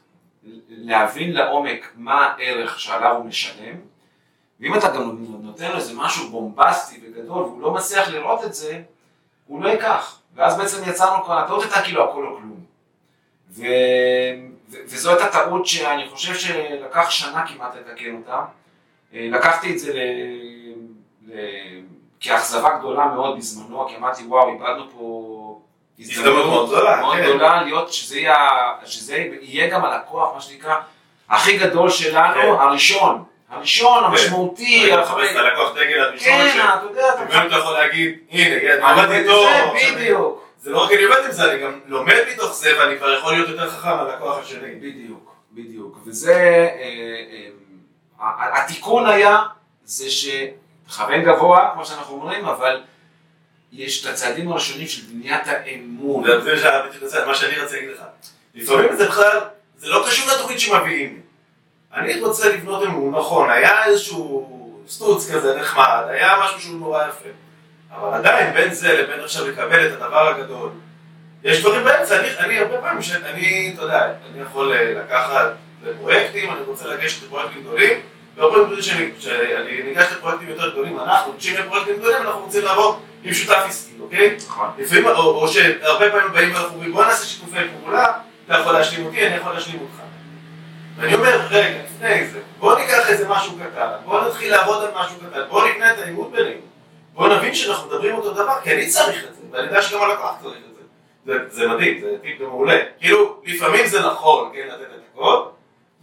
[0.67, 3.75] להבין לעומק מה הערך שעליו הוא משלם,
[4.59, 8.81] ואם אתה גם נותן לו איזה משהו בומבסטי וגדול והוא לא מצליח לראות את זה,
[9.47, 10.19] הוא לא ייקח.
[10.35, 12.65] ואז בעצם יצרנו כאן, הטעות הייתה כאילו הכל או כלום.
[13.49, 13.63] ו...
[14.69, 14.77] ו...
[14.85, 18.45] וזו הייתה טעות שאני חושב שלקח שנה כמעט לתקן אותה.
[19.13, 19.99] אה, לקחתי את זה ל...
[21.27, 21.33] ל...
[22.19, 25.38] כאכזבה גדולה מאוד בזמנו, כי אמרתי וואו, איבדנו פה
[25.99, 27.23] הזדמנות מאוד גדולה, מאוד כן.
[27.23, 28.35] גדולה להיות, שזה יהיה,
[28.85, 30.75] שזה יהיה גם הלקוח, מה שנקרא,
[31.29, 32.47] הכי גדול שלנו, כן.
[32.59, 33.23] הראשון.
[33.49, 37.73] הראשון, המשמעותי, אני החבר- מחפש את הלקוח דגל הראשון, כן, אתה יודע, אתה אתה יכול
[37.73, 38.55] להגיד, הנה,
[39.17, 42.53] איתו, זה עכשיו, בדיוק, זה לא רק אני עובד עם זה, אני גם לומד מתוך
[42.53, 44.75] זה, ואני כבר יכול להיות יותר חכם מהלקוח השני.
[44.75, 45.97] בדיוק, בדיוק.
[46.05, 46.33] וזה,
[46.79, 47.49] אה,
[48.21, 49.41] אה, התיקון היה,
[49.83, 52.81] זה שתכוון גבוה, כמו שאנחנו אומרים, אבל
[53.71, 56.23] יש את הצעדים הראשונים של בניית האמון.
[57.01, 58.01] זה מה שאני רוצה להגיד לך.
[58.55, 59.39] לפעמים זה בכלל,
[59.77, 61.21] זה לא קשור לתוכנית שמביאים.
[61.93, 67.29] אני רוצה לבנות אמון, נכון, היה איזשהו סטוץ כזה נחמד, היה משהו שהוא נורא יפה.
[67.91, 70.69] אבל עדיין, בין זה לבין עכשיו לקבל את הדבר הגדול,
[71.43, 75.51] יש דברים באמצע, אני, אני הרבה פעמים, שאני, אתה יודע, אני יכול אה, לקחת
[75.83, 77.99] לפרויקטים, אני רוצה לגשת לפרויקטים גדולים,
[78.39, 83.33] והרבה פעמים שאני, ניגש לפרויקטים יותר גדולים, אנחנו ניגשים לפרויקטים גדולים, אנחנו רוצים לעבור עם
[83.33, 84.37] שותף עסקי, אוקיי?
[84.47, 84.67] נכון.
[84.77, 88.05] לפעמים, או, שהרבה פעמים באים ואנחנו אומרים, בוא נעשה שיתופי פעולה,
[88.45, 90.01] אתה יכול להשלים אותי, אני יכול להשלים אותך.
[90.97, 95.15] ואני אומר, רגע, לפני זה, בוא ניקח איזה משהו קטן, בוא נתחיל לעבוד על משהו
[95.17, 96.61] קטן, בוא נקנה את האימון בינינו.
[97.13, 100.35] בוא נבין שאנחנו מדברים אותו דבר, כי אני צריך את זה, ואני יודע שגם הלקוח
[100.41, 100.81] צריך את זה.
[101.25, 102.77] זה, זה מדהים, זה טיפ מעולה.
[102.99, 105.41] כאילו, לפעמים זה נכון, כן, לתת את הכל,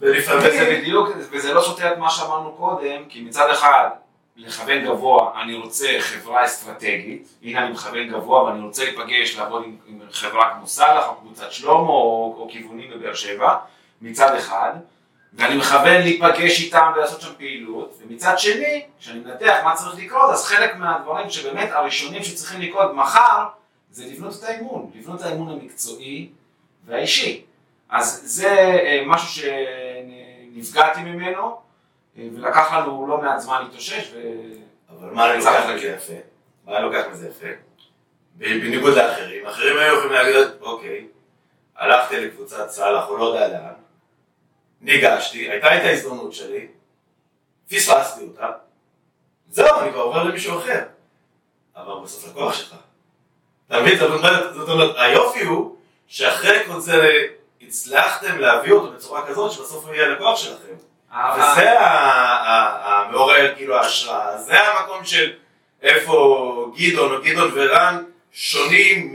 [0.07, 0.46] ולפעמים...
[0.46, 3.88] וזה בדיוק, וזה לא סותר את מה שאמרנו קודם, כי מצד אחד,
[4.36, 9.76] לכוון גבוה, אני רוצה חברה אסטרטגית, הנה אני מכוון גבוה ואני רוצה להיפגש, לעבוד עם,
[9.86, 13.57] עם חברה כמו סאלח, או קבוצת שלמה, או, או כיוונים בבאר שבע,
[14.02, 14.72] מצד אחד,
[15.32, 20.44] ואני מכוון להיפגש איתם ולעשות שם פעילות, ומצד שני, כשאני מנתח מה צריך לקרות, אז
[20.44, 23.44] חלק מהדברים שבאמת הראשונים שצריכים לקרות מחר,
[23.90, 26.28] זה לבנות את האמון, לבנות את האמון המקצועי
[26.86, 27.42] והאישי.
[27.90, 29.28] אז זה אה, משהו
[30.57, 31.61] שנפגעתי ממנו,
[32.18, 34.18] אה, ולקח לנו לא מעט זמן להתאושש, ו...
[34.90, 36.12] אבל מה אני לוקח מזה יפה?
[36.64, 37.46] מה אני לוקח מזה יפה?
[38.34, 41.07] בניגוד לאחרים, אחרים היו יכולים להגיד, אוקיי,
[41.76, 43.72] הלכתי לקבוצת סאלח או לא יודע לאן,
[44.80, 46.66] ניגשתי, הייתה את ההזדמנות שלי,
[47.68, 48.50] פספסתי אותה,
[49.48, 50.82] זהו, אני כבר עובר למישהו אחר.
[51.76, 52.74] אבל בסוף לקוח שלך.
[53.66, 53.98] אתה מבין?
[53.98, 55.76] זאת אומרת, היופי הוא
[56.07, 57.26] שאחרי זה
[57.61, 60.74] הצלחתם להביא אותו בצורה כזאת שבסוף הוא יהיה לקוח שלכם.
[61.36, 65.32] וזה המעורר כאילו ההשראה, זה המקום של
[65.82, 69.12] איפה גדעון או גדעון ורן שונים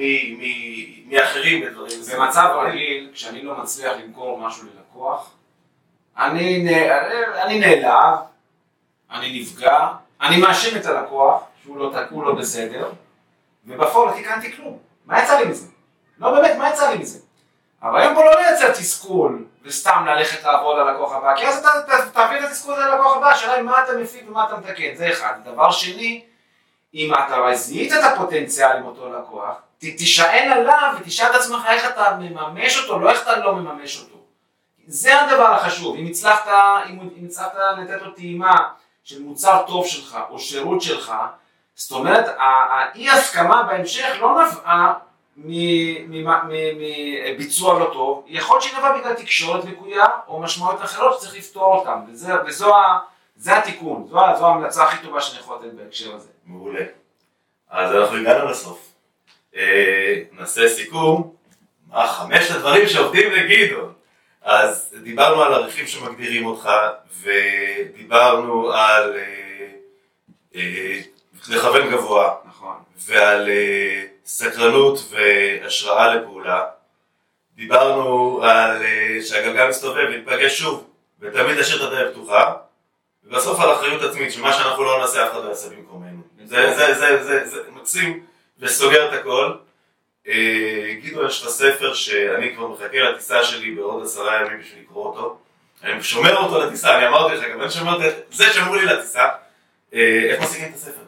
[1.05, 1.99] מאחרים בדברים.
[2.13, 5.31] במצב רגיל, כשאני לא מצליח למכור משהו ללקוח,
[6.17, 7.33] אני, נעלב,
[9.11, 9.87] אני נפגע,
[10.21, 12.91] אני מאשים את הלקוח שהוא לא תקעו לא בסדר,
[13.65, 14.77] ובפועל לא תיקנתי כלום.
[15.05, 15.67] מה יצא לי מזה?
[16.19, 17.19] לא באמת, מה יצא לי מזה?
[17.83, 21.69] היום פה לא לייצר תסכול וסתם ללכת לעבוד על לקוח הבא, כי אז אתה
[22.13, 25.09] תעביר את התסכול הזה ללקוח הבא, השאלה היא מה אתה מפיק ומה אתה מתקן, זה
[25.09, 25.33] אחד.
[25.45, 26.25] דבר שני,
[26.93, 31.85] אם אתה זיהית את הפוטנציאל עם אותו לקוח, ת- תישען עליו ותשאל את עצמך איך
[31.85, 34.15] אתה מממש אותו, לא איך אתה לא מממש אותו.
[34.87, 36.47] זה הדבר החשוב, אם הצלחת,
[36.89, 38.55] אם, אם הצלחת לתת לו טעימה
[39.03, 41.13] של מוצר טוב שלך או שירות שלך,
[41.75, 44.93] זאת אומרת, האי הסכמה בהמשך לא נבעה
[47.33, 51.75] מביצוע לא טוב, יכול להיות שהיא נבעה בגלל תקשורת לקויה או משמעויות אחרות שצריך לפתור
[51.75, 52.99] אותן, וזה, וזו ה,
[53.35, 56.29] זה התיקון, זו, זו ההמלצה הכי טובה שאני יכול לתת בהקשר הזה.
[56.45, 56.85] מעולה.
[57.69, 58.91] אז אנחנו הגענו לסוף.
[59.55, 61.35] אה, נעשה סיכום.
[61.87, 63.93] מה חמשת הדברים שעובדים לגדעון?
[64.41, 66.69] אז דיברנו על ערכים שמגדירים אותך,
[67.21, 69.67] ודיברנו על אה,
[70.55, 70.99] אה,
[71.49, 72.75] לכוון גבוה, נכון.
[73.05, 76.65] ועל אה, סקרנות והשראה לפעולה.
[77.55, 80.87] דיברנו על אה, שהגלגל מסתובב וניפגש שוב,
[81.19, 82.53] ותמיד להשאיר את הדרך פתוחה,
[83.23, 86.21] ובסוף על אחריות עצמית, שמה שאנחנו לא נעשה אף אחד לא יעשה במקומנו.
[86.45, 88.25] זה, זה, זה, זה, זה מקסים
[88.59, 89.53] וסוגר את הכל.
[90.27, 95.05] אה, גדעון, יש לך ספר שאני כבר מחכה לטיסה שלי בעוד עשרה ימים בשביל לקרוא
[95.05, 95.37] אותו.
[95.83, 99.27] אני שומר אותו לטיסה, אני אמרתי לך, גם אני שומר את זה שמרו לי לטיסה.
[99.93, 101.00] איך משיגים את הספר?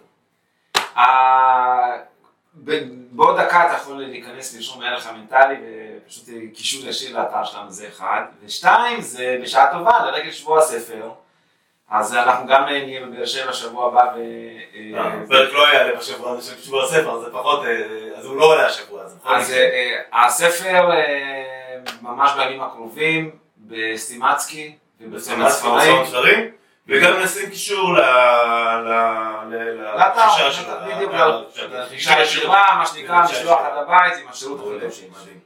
[3.12, 5.56] בעוד דקה אתה יכול להיכנס לרשום הערך המנטלי
[6.06, 8.22] ופשוט קישור ישיר לאתר שלנו זה אחד.
[8.46, 11.10] ושתיים, זה בשעה טובה לרגל שבוע הספר.
[11.90, 14.20] אז אנחנו גם נהיה בבאר שבע שבוע הבא ו...
[14.76, 17.86] אה, הפרק לא יעלה בשבוע הזה של שבוע הספר, זה פחות, אה,
[18.16, 19.16] אז הוא לא עולה השבוע הזה.
[19.26, 19.58] אז אה,
[20.14, 26.52] אה, הספר אה, ממש בימים הקרובים בסטימצקי ובצומת ספרים.
[26.88, 28.00] וגם נשים קישור ל...
[28.00, 28.04] ל-
[29.50, 30.50] ל- לרכישה
[30.96, 31.12] בדיוק,
[31.56, 33.60] של לרכישה ישירה, מה שנקרא, משלוח.
[33.62, 34.60] עד הבית עם השירות
[34.92, 35.08] שלי.
[35.10, 35.40] מדהים.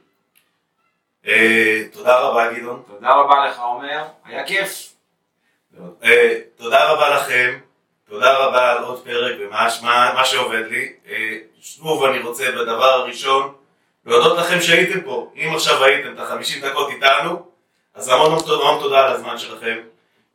[1.26, 2.82] אה, תודה רבה גדעון.
[2.86, 4.92] תודה רבה לך עומר, היה כיף.
[6.04, 7.58] אה, תודה רבה לכם,
[8.08, 10.92] תודה רבה על עוד פרק ומה מה- מה שעובד לי.
[11.08, 13.54] אה, שוב אני רוצה בדבר הראשון
[14.06, 15.32] להודות לכם שהייתם פה.
[15.36, 17.46] אם עכשיו הייתם את החמישים דקות איתנו,
[17.94, 19.78] אז המון המון תודה על הזמן שלכם.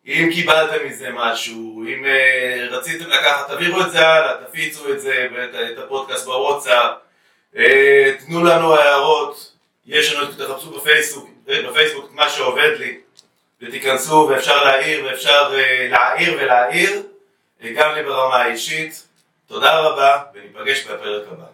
[0.07, 5.27] אם קיבלתם מזה משהו, אם אה, רציתם לקחת, תעבירו את זה הלאה, תפיצו את זה,
[5.35, 6.91] ואת את הפודקאסט בוואטסאפ,
[7.55, 9.53] אה, תנו לנו הערות,
[9.85, 12.99] יש לנו, תחפשו בפייסבוק, אה, בפייסבוק מה שעובד לי,
[13.61, 17.03] ותיכנסו ואפשר להעיר ואפשר אה, להעיר ולהעיר,
[17.63, 19.07] אה, גם לי ברמה האישית.
[19.47, 21.52] תודה רבה, וניפגש בפרק הבא.